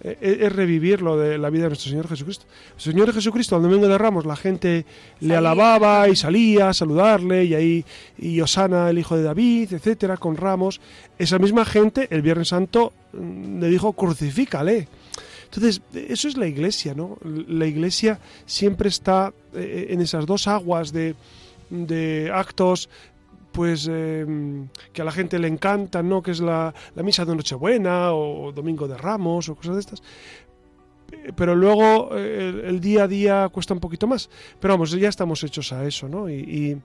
[0.00, 2.44] eh, es revivir lo de la vida de nuestro Señor Jesucristo.
[2.76, 4.84] El Señor Jesucristo, al domingo de Ramos, la gente
[5.20, 7.84] le alababa y salía a saludarle, y ahí,
[8.18, 10.75] y Osana, el hijo de David, etcétera, con ramos.
[11.18, 14.88] Esa misma gente, el Viernes Santo, mm, le dijo, crucifícale.
[15.44, 17.18] Entonces, eso es la iglesia, ¿no?
[17.22, 21.14] La iglesia siempre está eh, en esas dos aguas de,
[21.70, 22.88] de actos
[23.52, 26.22] pues em, que a la gente le encanta, ¿no?
[26.22, 30.02] Que es la, la misa de Nochebuena o Domingo de Ramos o cosas de estas
[31.34, 34.28] pero luego eh, el, día a día cuesta un poquito más.
[34.60, 36.28] Pero vamos, ya estamos hechos a eso, ¿no?
[36.28, 36.80] Y,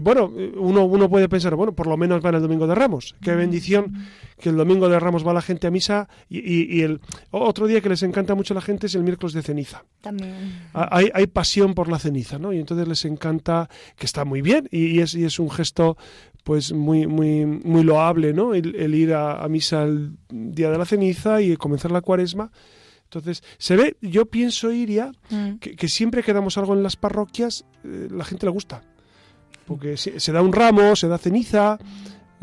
[0.00, 3.14] bueno, uno, uno puede pensar, bueno, por lo menos van el domingo de Ramos.
[3.20, 3.94] Qué bendición
[4.40, 7.88] que el domingo de Ramos va la gente a misa y, el otro día que
[7.88, 9.84] les encanta mucho a la gente es el miércoles de ceniza.
[10.00, 10.68] También.
[10.72, 12.52] Hay, hay pasión por la ceniza, ¿no?
[12.52, 15.96] Y entonces les encanta, que está muy bien y, es, y es un gesto
[16.42, 18.52] pues muy muy muy loable, ¿no?
[18.52, 22.50] El, ir a, a misa el día de la ceniza y comenzar la cuaresma
[23.18, 25.54] entonces, se ve, yo pienso, Iria, mm.
[25.56, 28.82] que, siempre que damos algo en las parroquias, eh, la gente le gusta.
[29.66, 31.78] Porque se, da un ramo, se da ceniza,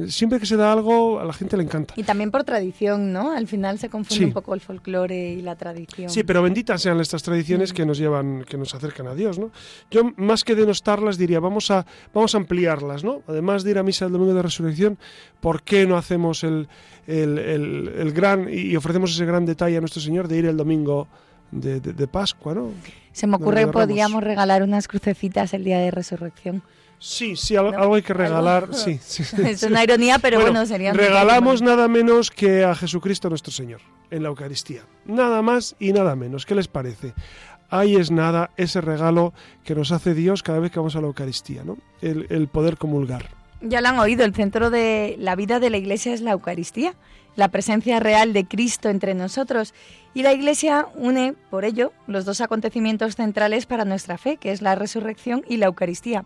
[0.07, 1.93] siempre que se da algo a la gente le encanta.
[1.97, 3.31] Y también por tradición, ¿no?
[3.31, 6.09] Al final se confunde un poco el folclore y la tradición.
[6.09, 7.75] Sí, pero benditas sean estas tradiciones mm.
[7.75, 9.51] que nos llevan, que nos acercan a Dios, ¿no?
[9.89, 13.21] Yo más que denostarlas diría, vamos a, vamos a ampliarlas, ¿no?
[13.27, 14.97] Además de ir a misa el domingo de resurrección,
[15.39, 16.67] ¿por qué no hacemos el,
[17.07, 21.07] el, gran y ofrecemos ese gran detalle a nuestro Señor de ir el domingo
[21.51, 22.71] de, de, Pascua, ¿no?
[23.11, 26.63] Se me ocurre que podríamos regalar unas crucecitas el día de resurrección.
[27.03, 28.69] Sí, sí, algo, hay que regalar.
[28.73, 28.99] Sí,
[29.43, 30.93] es una ironía, pero bueno, sería.
[30.93, 33.81] Regalamos nada menos que a Jesucristo nuestro Señor.
[34.11, 34.83] en la Eucaristía.
[35.05, 36.45] Nada más y nada menos.
[36.45, 37.13] ¿Qué les parece?
[37.71, 39.33] Ahí es nada ese regalo
[39.63, 41.77] que nos hace Dios cada vez que vamos a la Eucaristía, ¿no?
[42.01, 43.29] El, el poder comulgar.
[43.61, 46.93] Ya lo han oído, el centro de la vida de la Iglesia es la Eucaristía,
[47.35, 49.73] la presencia real de Cristo entre nosotros.
[50.13, 54.61] Y la Iglesia une, por ello, los dos acontecimientos centrales para nuestra fe, que es
[54.61, 56.25] la resurrección y la Eucaristía,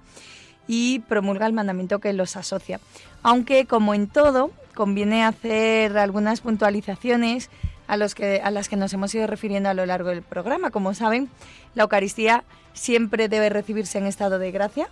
[0.67, 2.79] y promulga el mandamiento que los asocia.
[3.23, 7.49] Aunque, como en todo, conviene hacer algunas puntualizaciones
[7.87, 10.71] a, los que, a las que nos hemos ido refiriendo a lo largo del programa.
[10.71, 11.29] Como saben,
[11.75, 14.89] la Eucaristía siempre debe recibirse en estado de gracia,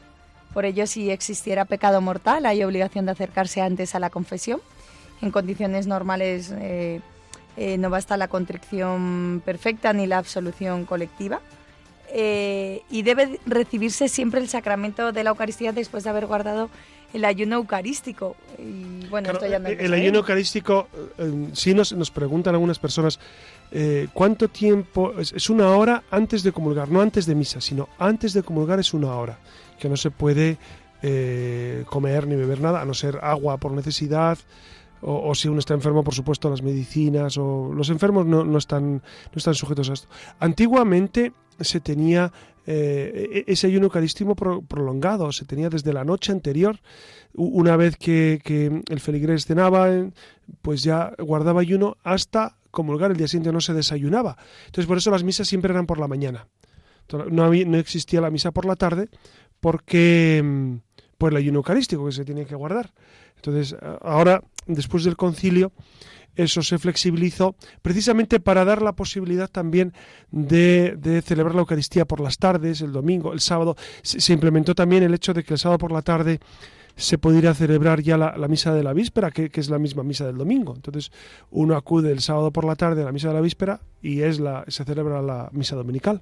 [0.54, 4.62] por ello, si existiera pecado mortal, hay obligación de acercarse antes a la confesión.
[5.22, 7.02] En condiciones normales eh,
[7.58, 11.42] eh, no basta la contrición perfecta ni la absolución colectiva.
[12.16, 16.70] Eh, y debe recibirse siempre el sacramento de la Eucaristía después de haber guardado
[17.12, 18.36] el ayuno eucarístico.
[18.60, 20.02] Y bueno, esto ya no que el saber.
[20.02, 23.20] ayuno eucarístico, eh, sí nos, nos preguntan algunas personas,
[23.72, 25.14] eh, ¿cuánto tiempo?
[25.20, 28.80] Es, es una hora antes de comulgar, no antes de misa, sino antes de comulgar
[28.80, 29.40] es una hora,
[29.80, 30.58] que no se puede
[31.02, 34.38] eh, comer ni beber nada, a no ser agua por necesidad,
[35.02, 38.58] o, o si uno está enfermo, por supuesto, las medicinas, o los enfermos no, no
[38.58, 40.08] están, no están sujetos a esto.
[40.40, 42.32] Antiguamente se tenía
[42.66, 46.80] eh, e- ese ayuno eucarístico pro- prolongado, se tenía desde la noche anterior,
[47.34, 49.90] una vez que, el feligrés cenaba,
[50.62, 54.38] pues ya guardaba ayuno hasta comulgar, el día siguiente no se desayunaba.
[54.68, 56.48] Entonces por eso las misas siempre eran por la mañana.
[57.30, 59.10] No, había- no existía la misa por la tarde
[59.60, 60.76] porque mm,
[61.18, 62.94] por el ayuno eucarístico que se tiene que guardar.
[63.36, 65.74] Entonces ahora, después del concilio,
[66.36, 69.94] eso se flexibilizó precisamente para dar la posibilidad también
[70.32, 73.76] de, de celebrar la Eucaristía por las tardes, el domingo, el sábado.
[74.02, 76.40] Se, implementó también el hecho de que el sábado por la tarde
[76.96, 80.04] se pudiera celebrar ya la, la misa de la víspera, que, que es la misma
[80.04, 80.74] misa del domingo.
[80.76, 81.12] Entonces
[81.52, 84.40] uno acude el sábado por la tarde a la misa de la víspera y es
[84.40, 86.22] la, se celebra la misa dominical.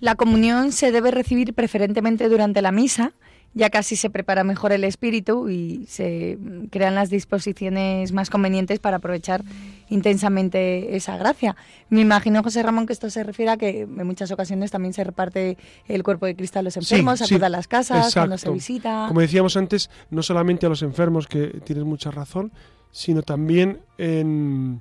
[0.00, 3.12] La comunión se debe recibir preferentemente durante la misa,
[3.54, 6.38] ya así se prepara mejor el espíritu y se
[6.70, 9.42] crean las disposiciones más convenientes para aprovechar
[9.88, 11.56] intensamente esa gracia.
[11.88, 15.04] Me imagino, José Ramón, que esto se refiere a que en muchas ocasiones también se
[15.04, 15.58] reparte
[15.88, 19.06] el cuerpo de Cristo a los enfermos, Sí, a las casas, cuando se visita.
[19.08, 22.52] Como decíamos antes, no solamente a los enfermos, que tienes mucha razón,
[22.92, 24.80] sino también en,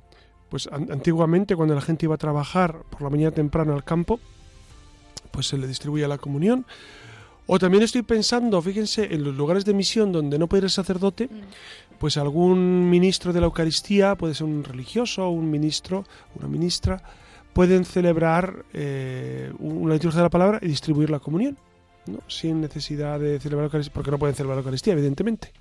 [0.50, 4.20] pues an- antiguamente cuando la gente iba a trabajar por la mañana temprano al campo,
[5.32, 6.66] pues se le distribuía la comunión.
[7.52, 10.70] O también estoy pensando, fíjense, en los lugares de misión donde no puede ir el
[10.70, 11.28] sacerdote,
[11.98, 17.02] pues algún ministro de la Eucaristía, puede ser un religioso, un ministro, una ministra,
[17.52, 21.58] pueden celebrar eh, una liturgia de la palabra y distribuir la comunión.
[22.06, 22.20] ¿no?
[22.28, 25.52] sin necesidad de celebrar la Eucaristía, porque no pueden celebrar la Eucaristía, evidentemente.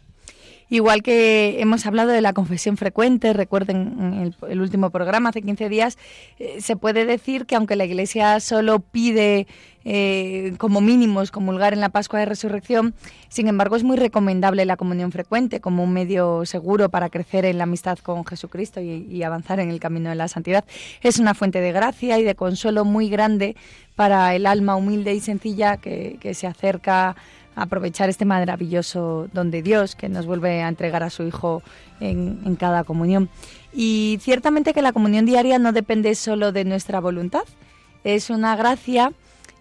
[0.70, 5.42] Igual que hemos hablado de la confesión frecuente, recuerden en el, el último programa hace
[5.42, 5.98] 15 días,
[6.38, 9.46] eh, se puede decir que aunque la Iglesia solo pide
[9.90, 12.94] eh, como mínimos comulgar en la Pascua de Resurrección,
[13.30, 17.56] sin embargo es muy recomendable la comunión frecuente como un medio seguro para crecer en
[17.56, 20.66] la amistad con Jesucristo y, avanzar en el camino de la santidad.
[21.00, 23.56] Es una fuente de gracia y de consuelo muy grande
[23.94, 27.16] para el alma humilde y sencilla que, que se acerca
[27.58, 31.62] aprovechar este maravilloso don de Dios que nos vuelve a entregar a su Hijo
[32.00, 33.28] en, cada comunión.
[33.72, 37.42] Y ciertamente que la comunión diaria no depende solo de nuestra voluntad,
[38.04, 39.12] es una gracia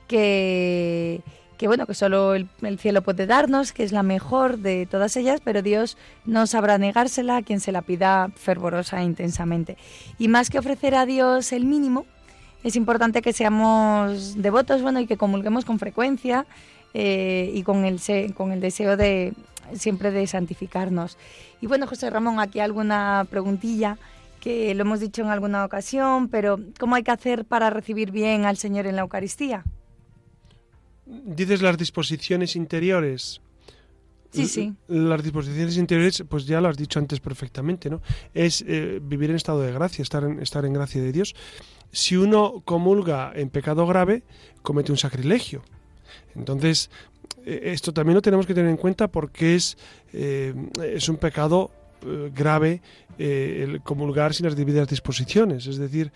[0.08, 1.22] que,
[1.58, 5.18] que bueno, que solo el, el, cielo puede darnos, que es la mejor de todas
[5.18, 9.78] ellas, pero Dios no sabrá negársela a quien se la pida fervorosa e intensamente.
[10.20, 12.06] Y más que ofrecer a Dios el mínimo,
[12.64, 16.46] es importante que seamos devotos, bueno, y que comulguemos con frecuencia,
[17.00, 18.02] eh, y con el,
[18.34, 19.34] con el deseo de
[19.74, 21.16] siempre de santificarnos.
[21.62, 24.00] Y bueno, José Ramón, aquí alguna preguntilla
[24.40, 28.46] que lo hemos dicho en alguna ocasión, pero ¿cómo hay que hacer para recibir bien
[28.46, 29.64] al Señor en la Eucaristía?
[31.06, 33.42] Dices las disposiciones interiores.
[34.32, 34.74] Sí, sí.
[34.88, 38.02] Las disposiciones interiores, pues ya lo has dicho antes perfectamente, ¿no?
[38.34, 41.36] Es eh, vivir en estado de gracia, estar en, estar en gracia de Dios.
[41.92, 44.24] Si uno comulga en pecado grave,
[44.64, 45.62] comete un sacrilegio.
[46.36, 46.90] Entonces,
[47.48, 49.78] esto también lo tenemos que tener en cuenta porque es,
[50.14, 50.54] eh,
[50.84, 51.72] es un pecado
[52.06, 52.82] eh, grave
[53.18, 55.66] eh, el comulgar sin las debidas disposiciones.
[55.66, 56.12] Es decir,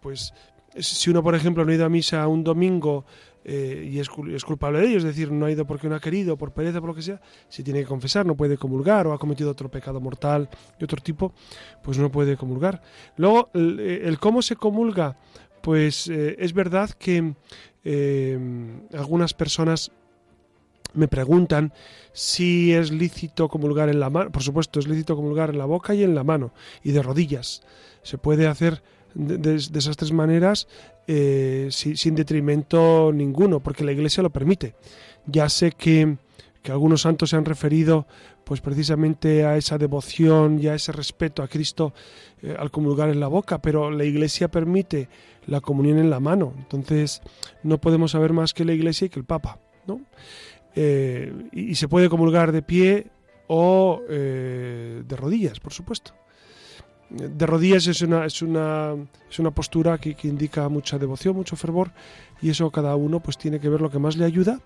[0.00, 0.32] pues
[0.78, 3.04] si uno, por ejemplo, no ha ido a misa un domingo
[3.48, 6.52] y es, culpable de ello, es decir, no ha ido porque no ha querido, por
[6.52, 9.52] pereza, por lo que sea, si tiene que confesar, no puede comulgar o ha cometido
[9.52, 11.32] otro pecado mortal de otro tipo,
[11.84, 12.82] pues no puede comulgar.
[13.16, 15.16] Luego, el, cómo se comulga,
[15.62, 17.34] pues es verdad que
[17.88, 18.36] eh,
[18.94, 19.92] algunas personas
[20.92, 21.72] me preguntan
[22.12, 24.32] si es lícito comulgar en la mano.
[24.32, 27.62] Por supuesto, es lícito comulgar en la boca y en la mano, y de rodillas.
[28.02, 28.82] Se puede hacer
[29.14, 30.66] de, esas tres maneras
[31.06, 34.74] eh, sin detrimento ninguno, porque la Iglesia lo permite.
[35.26, 36.16] Ya sé que,
[36.64, 38.08] algunos santos se han referido
[38.46, 41.92] pues precisamente a esa devoción y a ese respeto a Cristo
[42.40, 45.08] eh, al comulgar en la boca, pero la Iglesia permite
[45.46, 46.54] la comunión en la mano.
[46.56, 47.22] Entonces
[47.64, 49.58] no podemos saber más que la Iglesia y que el Papa.
[49.88, 50.00] ¿no?
[50.76, 53.08] Eh, y, se puede comulgar de pie
[53.48, 56.14] o eh, de rodillas, por supuesto.
[57.10, 58.94] De rodillas es una, es una,
[59.28, 61.90] es una postura que, que, indica mucha devoción, mucho fervor,
[62.40, 64.60] y eso cada uno pues tiene que ver lo que más le ayuda,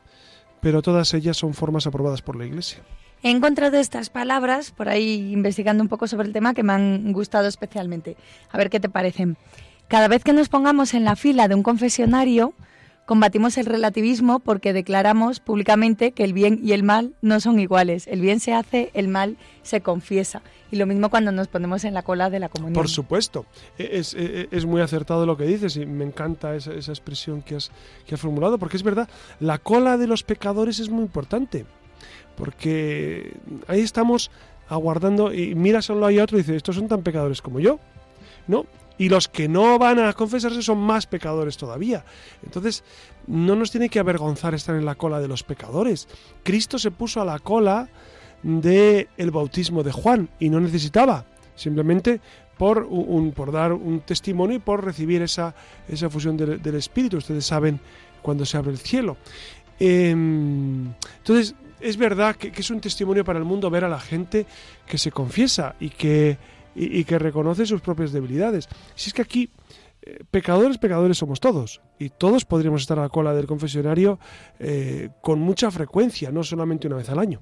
[0.61, 2.83] pero todas ellas son formas aprobadas por la Iglesia.
[3.23, 7.13] He encontrado estas palabras por ahí investigando un poco sobre el tema que me han
[7.13, 8.17] gustado especialmente.
[8.51, 9.37] A ver qué te parecen.
[9.89, 12.55] Cada vez que nos pongamos en la fila de un confesionario,
[13.11, 18.07] Combatimos el relativismo porque declaramos públicamente que el bien y el mal no son iguales.
[18.07, 20.43] El bien se hace, el mal se confiesa.
[20.71, 22.75] Y lo mismo cuando nos ponemos en la cola de la comunión.
[22.75, 23.47] Por supuesto.
[23.79, 27.57] E, es, e, es muy acertado lo que dices y me encanta esa, expresión que
[27.57, 27.73] has,
[28.07, 29.09] que has formulado porque es verdad,
[29.41, 31.67] la cola de los pecadores es muy importante.
[32.41, 33.37] Porque
[33.69, 34.33] ahí estamos
[34.69, 37.79] aguardando y mira solo hay otro y dice, estos son tan pecadores como yo.
[38.49, 38.67] No,
[38.99, 42.05] y los que no van a confesarse son más pecadores todavía.
[42.43, 42.85] Entonces,
[43.27, 46.09] no nos tiene que avergonzar estar en la cola de los pecadores.
[46.43, 47.89] Cristo se puso a la cola
[48.43, 51.25] del el bautismo de Juan y no necesitaba,
[51.55, 52.21] simplemente
[52.59, 55.55] por, un, por dar un testimonio y por recibir esa,
[55.89, 57.17] esa fusión del, Espíritu.
[57.17, 57.81] Ustedes saben
[58.21, 59.17] cuando se abre el cielo.
[59.79, 64.47] Em, entonces, es verdad que es un testimonio para el mundo ver a la gente
[64.87, 66.39] que se confiesa y que
[66.75, 68.69] y, que reconoce sus propias debilidades.
[68.95, 69.51] Si es que aquí
[70.03, 74.19] eh, pecadores, pecadores somos todos, y todos podríamos estar a la cola del confesionario
[74.59, 77.41] eh, con mucha frecuencia, no solamente una vez al año.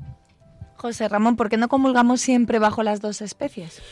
[0.76, 3.82] José Ramón, ¿por qué no comulgamos siempre bajo las dos especies?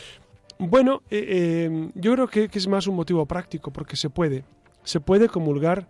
[0.58, 4.44] Bueno, eh, yo creo que, que, es más un motivo práctico, porque se puede.
[4.84, 5.88] Se puede comulgar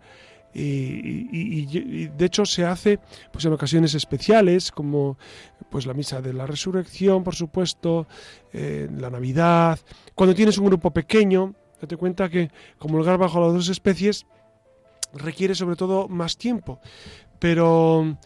[0.59, 2.99] y, de hecho se hace
[3.31, 5.17] pues en ocasiones especiales como
[5.69, 8.07] pues la misa de la resurrección por supuesto
[8.53, 9.79] eh, la navidad
[10.15, 12.49] cuando tienes un grupo pequeño date cuenta que
[12.79, 14.25] comulgar bajo las dos especies
[15.13, 16.79] requiere sobre todo más tiempo.
[17.39, 18.17] Pero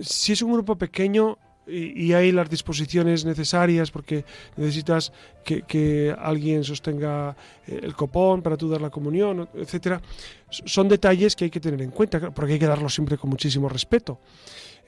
[0.00, 1.38] si es un grupo pequeño
[1.70, 4.24] y, hay las disposiciones necesarias porque
[4.56, 5.12] necesitas
[5.44, 10.00] que, alguien sostenga eh, el copón para tú dar la comunión, etcétera.
[10.48, 13.68] Son detalles que hay que tener en cuenta, porque hay que darlos siempre con muchísimo
[13.68, 14.18] respeto.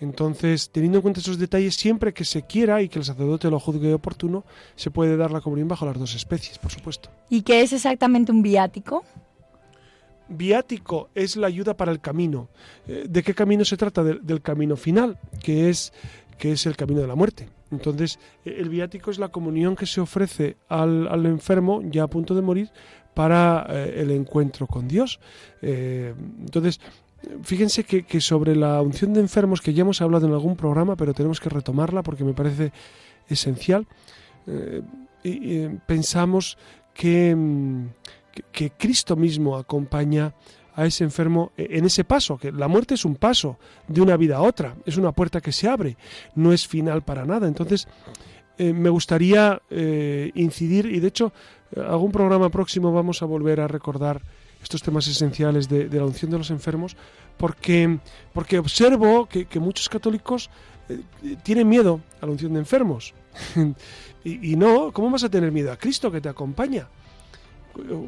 [0.00, 3.60] Entonces, teniendo en cuenta esos detalles, siempre que se quiera y que el sacerdote lo
[3.60, 7.08] juzgue oportuno, se puede dar la comunión bajo las dos especies, por supuesto.
[7.30, 9.04] ¿Y qué es exactamente un viático?
[10.28, 12.48] Viático es la ayuda para el camino.
[12.88, 14.02] Eh, ¿De qué camino se trata?
[14.02, 15.92] del camino final, que es
[16.42, 17.48] que es el camino de la muerte.
[17.70, 22.34] Entonces, e, el viático es la comunión que se ofrece al, enfermo ya a punto
[22.34, 22.68] de morir
[23.14, 25.20] para eh, el encuentro con Dios.
[25.60, 26.80] Eh, entonces,
[27.44, 31.14] fíjense que, sobre la unción de enfermos, que ya hemos hablado en algún programa, pero
[31.14, 32.72] tenemos que retomarla porque me parece
[33.28, 33.86] esencial,
[34.48, 36.58] eh, pensamos
[36.92, 37.36] que,
[38.50, 40.34] que Cristo mismo acompaña
[40.74, 43.58] a ese enfermo e, en ese paso, que la muerte es un paso
[43.88, 45.96] de una vida a otra, es una puerta que se abre,
[46.34, 47.48] no es final para nada.
[47.48, 47.88] Entonces,
[48.58, 51.32] eh, me gustaría eh, incidir, y de hecho,
[51.76, 54.20] algún programa próximo vamos a volver a recordar
[54.62, 56.96] estos temas esenciales de, la unción de los enfermos,
[57.36, 57.98] porque,
[58.32, 60.50] porque observo que, muchos católicos
[60.88, 61.00] eh,
[61.42, 63.14] tienen miedo a la unción de enfermos.
[64.24, 66.88] y, y no, ¿cómo vas a tener miedo a Cristo que te acompaña?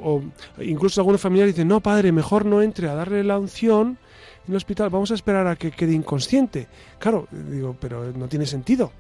[0.03, 0.23] O
[0.61, 3.99] incluso algunos familiares dicen, no, padre, mejor no entre a darle la unción
[4.47, 6.69] en el hospital, vamos a esperar a que quede inconsciente.
[6.99, 8.93] Claro, digo, pero no tiene sentido.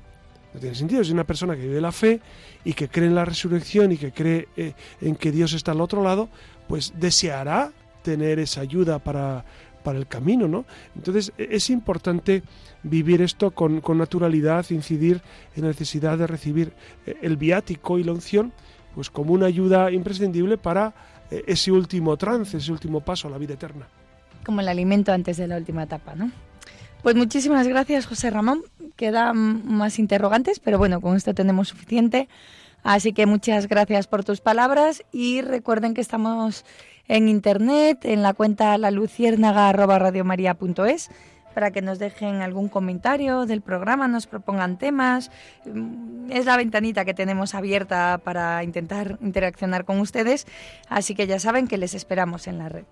[0.54, 1.02] No tiene sentido.
[1.02, 2.20] Es una persona que vive la fe
[2.64, 5.80] y que cree en la resurrección y que cree eh, en que Dios está al
[5.80, 6.28] otro lado,
[6.68, 9.44] pues deseará tener esa ayuda para,
[9.82, 10.64] para el camino, ¿no?
[10.94, 12.42] Entonces e, es importante
[12.82, 15.20] vivir esto con, con naturalidad, incidir
[15.56, 16.72] en la necesidad de recibir
[17.06, 18.52] eh, el viático y la unción
[18.94, 20.94] pues como una ayuda imprescindible para
[21.30, 23.86] eh, ese último trance, ese último paso a la vida eterna.
[24.44, 26.30] Como el alimento antes de la última etapa, ¿no?
[27.02, 28.62] Pues muchísimas gracias, José Ramón.
[28.96, 32.28] Quedan más interrogantes, pero bueno, con esto tenemos suficiente.
[32.82, 36.64] Así que muchas gracias por tus palabras y recuerden que estamos
[37.08, 41.10] en internet, en la cuenta laluciérnaga.radiomaria.es
[41.54, 45.30] para que nos dejen algún comentario del programa, nos propongan temas.
[45.64, 50.46] Mm, es la ventanita que tenemos abierta para intentar interaccionar con ustedes,
[50.88, 52.84] así que ya saben que les esperamos en la red.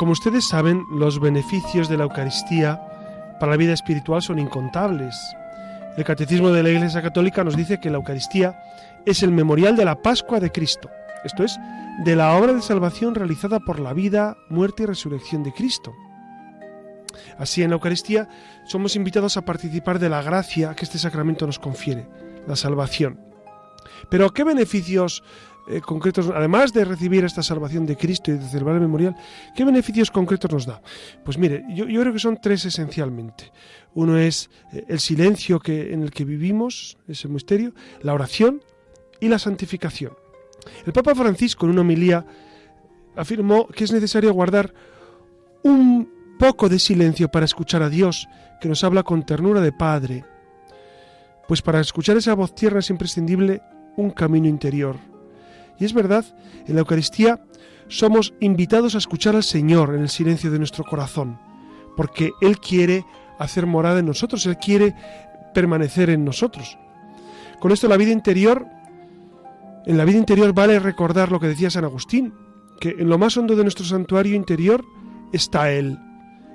[0.00, 2.80] Como ustedes saben, los beneficios de la Eucaristía
[3.38, 5.14] para la vida espiritual son incontables.
[5.94, 8.58] El Catecismo de la Iglesia Católica nos dice que la Eucaristía
[9.04, 10.88] es el memorial de la Pascua de Cristo,
[11.22, 11.54] esto es,
[12.02, 15.92] de la obra de salvación realizada por la vida, muerte y resurrección de Cristo.
[17.36, 18.26] Así en la Eucaristía
[18.64, 22.08] somos invitados a participar de la gracia que este sacramento nos confiere,
[22.46, 23.20] la salvación.
[24.08, 25.22] Pero ¿qué beneficios
[25.70, 29.14] eh, concretos, además de recibir esta salvación de Cristo y de celebrar el memorial,
[29.54, 30.82] ¿qué beneficios concretos nos da?
[31.24, 33.52] Pues mire, yo, creo que son tres esencialmente.
[33.94, 38.62] Uno es eh, el silencio que, en el que vivimos, ese misterio, la oración
[39.20, 40.12] y la santificación.
[40.84, 42.26] El Papa Francisco en una homilía
[43.16, 44.74] afirmó que es necesario guardar
[45.62, 48.28] un poco de silencio para escuchar a Dios,
[48.60, 50.24] que nos habla con ternura de Padre.
[51.46, 53.60] Pues para escuchar esa voz tierna es imprescindible
[53.96, 54.96] un camino interior,
[55.80, 56.24] y es verdad,
[56.66, 57.40] en la Eucaristía
[57.88, 61.38] somos invitados a escuchar al Señor en el silencio de nuestro corazón,
[61.96, 63.04] porque Él quiere
[63.38, 64.94] hacer morada en nosotros, Él quiere
[65.54, 66.78] permanecer en nosotros.
[67.58, 68.66] Con esto la vida interior,
[69.86, 72.34] en la vida interior vale recordar lo que decía San Agustín,
[72.78, 74.84] que en lo más hondo de nuestro santuario interior
[75.32, 75.98] está Él.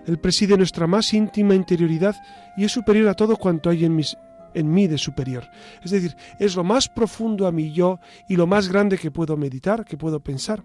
[0.06, 2.16] Él preside nuestra más íntima interioridad
[2.58, 4.16] y es superior a todo cuanto hay en mis,
[4.56, 5.48] en mí de superior.
[5.84, 9.38] Es decir, es lo más profundo a mí yo y lo más grande que puedo
[9.38, 10.64] meditar, que puedo pensar.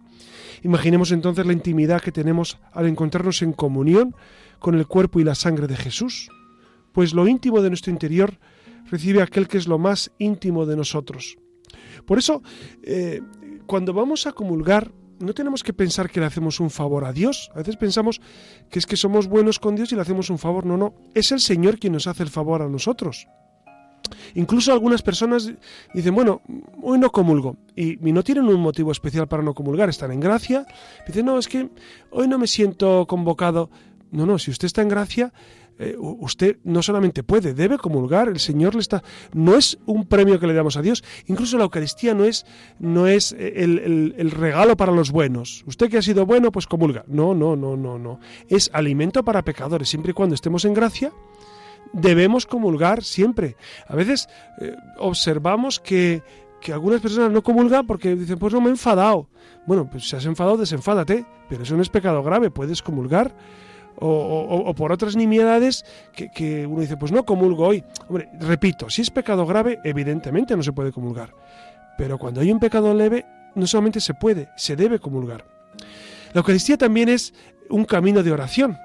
[0.62, 4.14] Imaginemos entonces la intimidad que tenemos al encontrarnos en comunión
[4.58, 6.30] con el cuerpo y la sangre de Jesús.
[6.92, 8.38] Pues lo íntimo de nuestro interior
[8.90, 11.36] recibe aquel que es lo más íntimo de nosotros.
[12.06, 12.42] Por eso,
[12.82, 13.20] eh,
[13.66, 17.50] cuando vamos a comulgar, no tenemos que pensar que le hacemos un favor a Dios.
[17.54, 18.20] A veces pensamos
[18.70, 20.64] que es que somos buenos con Dios y le hacemos un favor.
[20.64, 20.94] No, no.
[21.14, 23.28] Es el Señor quien nos hace el favor a nosotros.
[24.34, 25.52] Incluso algunas personas
[25.94, 26.42] dicen, bueno,
[26.82, 27.56] hoy no comulgo.
[27.76, 30.66] Y, no tienen un motivo especial para no comulgar, están en gracia.
[31.06, 31.70] Dicen, no, es que
[32.10, 33.70] hoy no me siento convocado.
[34.10, 35.32] No, no, si usted está en gracia,
[35.78, 39.02] eh, usted no solamente puede, debe comulgar, el Señor le está...
[39.32, 42.44] No es un premio que le damos a Dios, incluso la Eucaristía no es,
[42.80, 45.62] no es el, el regalo para los buenos.
[45.66, 47.04] Usted que ha sido bueno, pues comulga.
[47.06, 48.20] No, no, no, no, no.
[48.48, 51.12] Es alimento para pecadores, siempre y cuando estemos en gracia
[51.92, 53.56] debemos comulgar siempre.
[53.86, 54.28] A veces
[54.60, 56.22] eh, observamos que,
[56.72, 59.28] algunas personas no comulgan porque dicen, pues no me he enfadado.
[59.66, 63.34] Bueno, pues si has enfadado, desenfádate, pero eso no es pecado grave, puedes comulgar.
[64.02, 65.84] O, por otras nimiedades
[66.14, 67.84] que, que, uno dice, pues no comulgo hoy.
[68.08, 71.34] Hombre, repito, si es pecado grave, evidentemente no se puede comulgar.
[71.98, 75.44] Pero cuando hay un pecado leve, no solamente se puede, se debe comulgar.
[76.32, 77.34] La Eucaristía también es
[77.68, 78.78] un camino de oración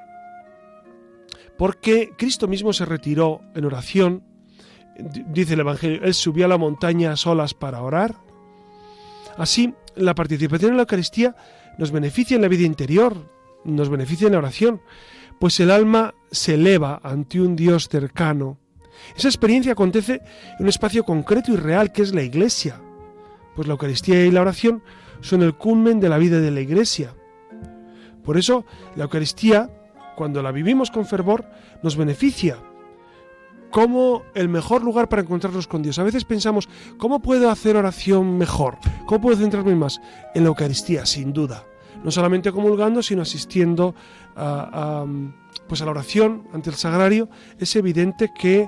[1.57, 4.23] porque Cristo mismo se retiró en oración,
[5.29, 8.15] dice el Evangelio, Él subió a la montaña a solas para orar.
[9.37, 11.35] Así, la participación en la Eucaristía
[11.77, 13.15] nos beneficia en la vida interior,
[13.63, 14.81] nos beneficia en la oración,
[15.39, 18.57] pues el alma se eleva ante un Dios cercano.
[19.17, 20.21] Esa experiencia acontece
[20.57, 22.81] en un espacio concreto y real que es la Iglesia,
[23.55, 24.83] pues la Eucaristía y la oración
[25.21, 27.13] son el culmen de la vida de la Iglesia.
[28.23, 29.69] Por eso, la Eucaristía
[30.15, 31.45] cuando la vivimos con fervor,
[31.83, 32.57] nos beneficia
[33.75, 35.99] como el mejor lugar para encontrarnos con Dios.
[35.99, 38.77] A veces pensamos, ¿cómo puedo hacer oración mejor?
[39.05, 39.99] ¿Cómo puedo centrarme más?
[40.33, 41.65] En la Eucaristía, sin duda.
[42.01, 43.93] No solamente comulgando, sino asistiendo
[44.35, 45.05] a,
[45.67, 47.27] pues a la oración ante el sagrario.
[47.59, 48.67] Es evidente que,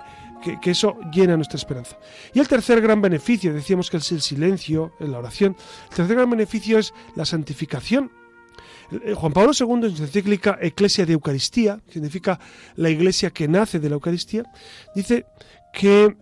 [0.62, 1.98] que, eso llena nuestra esperanza.
[2.34, 5.56] Y el tercer gran beneficio, decíamos que es el silencio en la oración,
[5.90, 8.12] el tercer gran beneficio es la santificación
[9.16, 12.40] Juan Pablo II en su encíclica Eclesia de Eucaristía, que significa
[12.76, 14.44] la iglesia que nace de la Eucaristía,
[14.96, 15.26] dice
[15.74, 16.16] que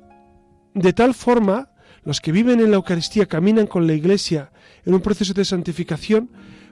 [0.73, 1.69] de tal forma
[2.03, 4.51] los que viven en la Eucaristía caminan con la iglesia
[4.85, 6.29] en un proceso de santificación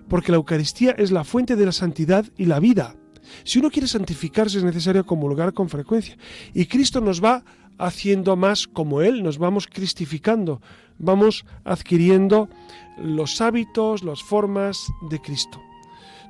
[0.08, 2.96] porque la Eucaristía es la fuente de la santidad y la vida.
[3.44, 6.18] Si uno quiere santificarse es necesario comulgar con frecuencia
[6.54, 7.44] y Cristo nos va
[7.78, 10.62] haciendo más como Él, nos vamos cristificando,
[11.00, 12.50] vamos adquiriendo
[12.98, 14.78] los hábitos, las formas
[15.10, 15.62] de Cristo.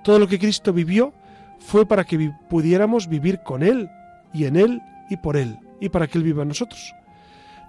[0.04, 1.14] Todo lo que Cristo vivió
[1.60, 3.90] fue para que pudiéramos vivir con Él
[4.34, 6.94] y en Él y por Él y para que Él viva en nosotros.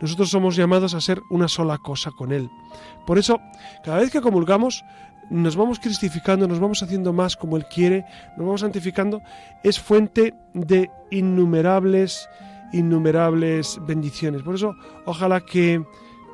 [0.00, 2.50] Nosotros somos llamados a ser una sola cosa con Él.
[3.06, 3.40] Por eso,
[3.84, 4.84] cada vez que comulgamos,
[5.30, 8.04] nos vamos cristificando, nos vamos haciendo más como Él quiere,
[8.36, 9.22] nos vamos santificando,
[9.62, 12.28] es fuente de innumerables,
[12.72, 14.42] innumerables bendiciones.
[14.42, 14.74] Por eso,
[15.06, 15.84] ojalá que,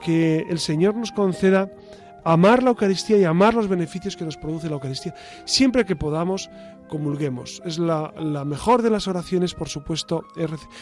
[0.03, 1.71] que el Señor nos conceda
[2.25, 5.14] amar la Eucaristía y amar los beneficios que nos produce la Eucaristía.
[5.45, 6.51] Siempre que podamos,
[6.89, 7.62] comulguemos.
[7.64, 8.12] Es la,
[8.45, 10.25] mejor de las oraciones, por supuesto,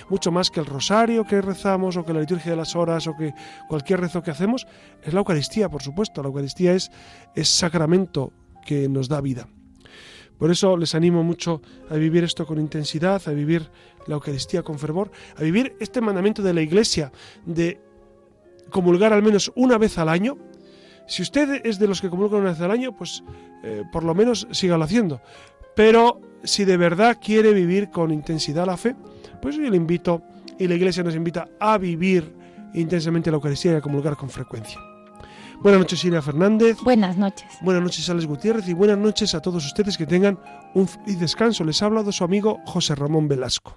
[0.09, 3.16] mucho más que el rosario que rezamos o que la liturgia de las horas o
[3.16, 3.34] que
[3.68, 4.66] cualquier rezo que hacemos,
[5.03, 6.22] es la Eucaristía, por supuesto.
[6.22, 6.91] La Eucaristía es,
[7.34, 8.32] es sacramento
[8.66, 9.49] que nos da vida.
[10.39, 11.61] Por eso les animo mucho
[11.91, 13.70] a vivir esto con intensidad, a vivir
[14.07, 17.12] la Eucaristía con fervor, a vivir este mandamiento de la Iglesia
[17.45, 17.80] de
[18.70, 20.39] comulgar al menos una vez al año,
[21.09, 23.24] si usted es de los que comulgan una vez al año, pues
[23.64, 25.20] eh, por lo menos sígalo haciendo.
[25.74, 28.94] Pero si de verdad quiere vivir con intensidad la fe,
[29.40, 30.22] pues yo le invito
[30.59, 32.34] y la Iglesia nos invita a vivir
[32.74, 34.78] intensamente la Eucaristía y a comulgar con frecuencia.
[35.61, 36.76] Buenas noches, Silvia Fernández.
[36.84, 37.48] Buenas noches.
[37.62, 38.68] Buenas noches, Alex Gutiérrez.
[38.68, 40.38] Y buenas noches a todos ustedes que tengan
[40.74, 41.64] un feliz descanso.
[41.64, 43.76] Les ha hablado su amigo José Ramón Velasco.